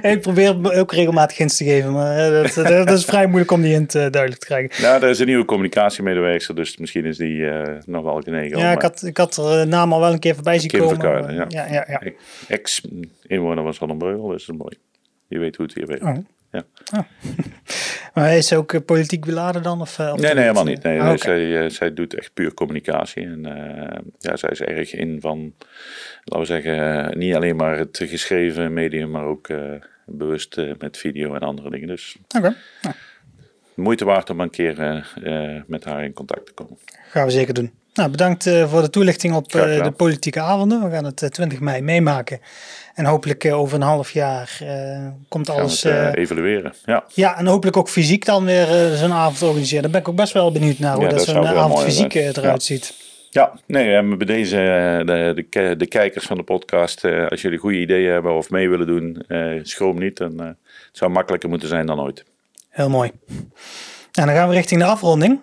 [0.13, 1.93] ik probeer ook regelmatig hints te geven.
[1.93, 4.83] Maar dat, dat, is vrij moeilijk om die hint uh, duidelijk te krijgen.
[4.83, 6.55] Nou, er is een nieuwe communicatiemedewerker.
[6.55, 7.47] Dus misschien is die
[7.85, 8.59] nog wel genegen.
[8.59, 10.89] Ja, ik had, ik had er naam al wel een keer voorbij zien komen.
[10.89, 11.45] Verkuilen, ja.
[11.49, 12.13] ja, ja, ja.
[12.49, 14.77] Ex-inwoner van Zonnebreugel, dus dat is mooi.
[15.29, 16.03] Je weet hoe het hier werkt.
[16.03, 16.17] Oh.
[16.51, 16.65] Ja.
[16.95, 17.05] Oh.
[18.15, 19.81] maar is ze ook uh, politiek beladen dan?
[19.81, 20.83] Of, uh, nee, nee, helemaal niet.
[20.83, 21.17] Nee, ah, okay.
[21.51, 23.25] zij, zij doet echt puur communicatie.
[23.25, 23.43] En
[24.19, 25.55] ja, zij is erg in van,
[26.25, 29.49] laten we zeggen, niet alleen maar het geschreven medium, maar ook
[30.07, 31.89] bewust met video en andere dingen.
[31.89, 32.55] Dus okay.
[32.83, 32.95] ja.
[33.75, 35.07] moeite waard om een keer
[35.67, 36.79] met haar in contact te komen.
[37.09, 37.73] Gaan we zeker doen.
[37.99, 40.85] Nou, bedankt voor de toelichting op de politieke avonden.
[40.85, 42.41] We gaan het 20 mei meemaken.
[42.95, 45.83] En hopelijk over een half jaar uh, komt alles.
[45.83, 46.75] Het, uh, evalueren.
[46.85, 47.05] Ja.
[47.15, 49.83] ja, en hopelijk ook fysiek dan weer zo'n avond organiseren.
[49.83, 52.15] Daar ben ik ook best wel benieuwd naar hoe ja, dat, dat zo'n avond fysiek
[52.15, 52.59] eruit ja.
[52.59, 52.95] ziet.
[53.31, 54.57] Ja, nee, bij deze
[55.07, 58.87] de, de, de, kijkers van de podcast, als jullie goede ideeën hebben of mee willen
[58.87, 59.25] doen,
[59.63, 60.21] schroom niet.
[60.21, 60.57] En, het
[60.93, 62.25] zou makkelijker moeten zijn dan ooit.
[62.69, 63.11] Heel mooi.
[64.13, 65.41] En dan gaan we richting de afronding.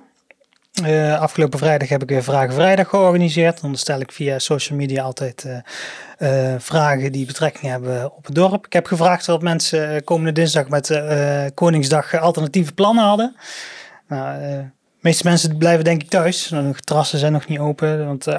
[0.84, 3.61] Uh, afgelopen vrijdag heb ik weer Vragen Vrijdag georganiseerd.
[3.61, 5.57] Dan stel ik via social media altijd uh,
[6.53, 8.65] uh, vragen die betrekking hebben op het dorp.
[8.65, 11.01] Ik heb gevraagd of mensen komende dinsdag met
[11.53, 13.36] Koningsdag alternatieve plannen hadden.
[14.07, 14.39] Nou,
[15.06, 16.47] meeste mensen blijven denk ik thuis.
[16.47, 18.06] De terrassen zijn nog niet open.
[18.06, 18.36] Want 78%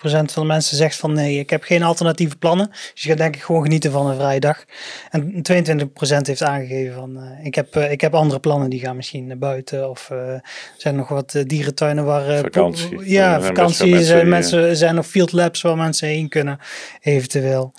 [0.00, 2.68] van de mensen zegt van nee, ik heb geen alternatieve plannen.
[2.70, 4.64] Dus je gaat denk ik gewoon genieten van een vrije dag.
[5.10, 8.70] En 22% heeft aangegeven van uh, ik, heb, uh, ik heb andere plannen.
[8.70, 9.90] Die gaan misschien naar buiten.
[9.90, 10.18] Of uh,
[10.76, 12.38] zijn nog wat dierentuinen waar...
[12.38, 13.10] vakantie.
[13.10, 14.02] Ja, vakantie.
[14.02, 16.58] Zijn, mensen, zijn nog field labs waar mensen heen kunnen
[17.00, 17.72] eventueel.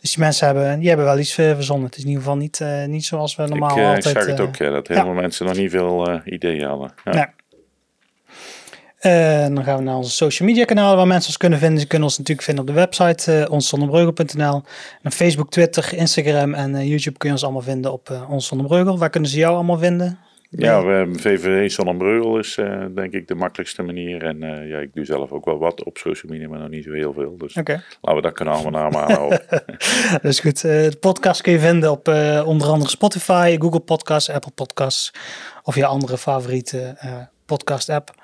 [0.00, 1.86] Dus die mensen hebben, die hebben wel iets verzonnen.
[1.86, 4.04] Het is in ieder geval niet, niet zoals we normaal ik, altijd...
[4.04, 6.92] Ik zag het ook, ja, dat heel veel mensen nog niet veel ideeën hadden.
[7.04, 7.12] Ja.
[7.12, 7.32] ja.
[9.06, 11.80] Uh, dan gaan we naar onze social media kanalen waar mensen ons kunnen vinden.
[11.80, 14.62] Ze kunnen ons natuurlijk vinden op de website uh, onszonderbreugel.nl.
[15.02, 18.50] En Facebook, Twitter, Instagram en uh, YouTube kun je ons allemaal vinden op uh, Ons
[18.96, 20.18] Waar kunnen ze jou allemaal vinden?
[20.50, 22.54] Ja, we, VVV Zonnebreugel is
[22.94, 24.24] denk ik de makkelijkste manier.
[24.24, 26.92] En ja, ik doe zelf ook wel wat op social media, maar nog niet zo
[26.92, 27.36] heel veel.
[27.38, 27.80] Dus okay.
[28.00, 29.42] laten we dat kanaal maar naam aanhouden.
[30.22, 30.60] dat is goed.
[30.60, 32.08] de podcast kun je vinden op
[32.44, 35.12] onder andere Spotify, Google Podcasts, Apple Podcasts
[35.62, 36.96] of je andere favoriete
[37.46, 38.14] podcast app.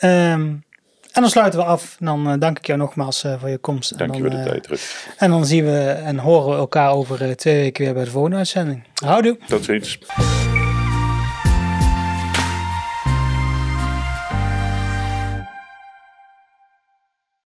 [0.00, 0.66] Um,
[1.12, 1.96] en dan sluiten we af.
[1.98, 3.98] Dan uh, dank ik jou nogmaals uh, voor je komst.
[3.98, 5.06] Dank je voor de uh, tijd, Rut.
[5.16, 8.36] En dan zien we en horen we elkaar over twee weken weer bij de volgende
[8.36, 8.84] uitzending.
[8.94, 9.38] Houdoe.
[9.46, 9.98] Tot ziens.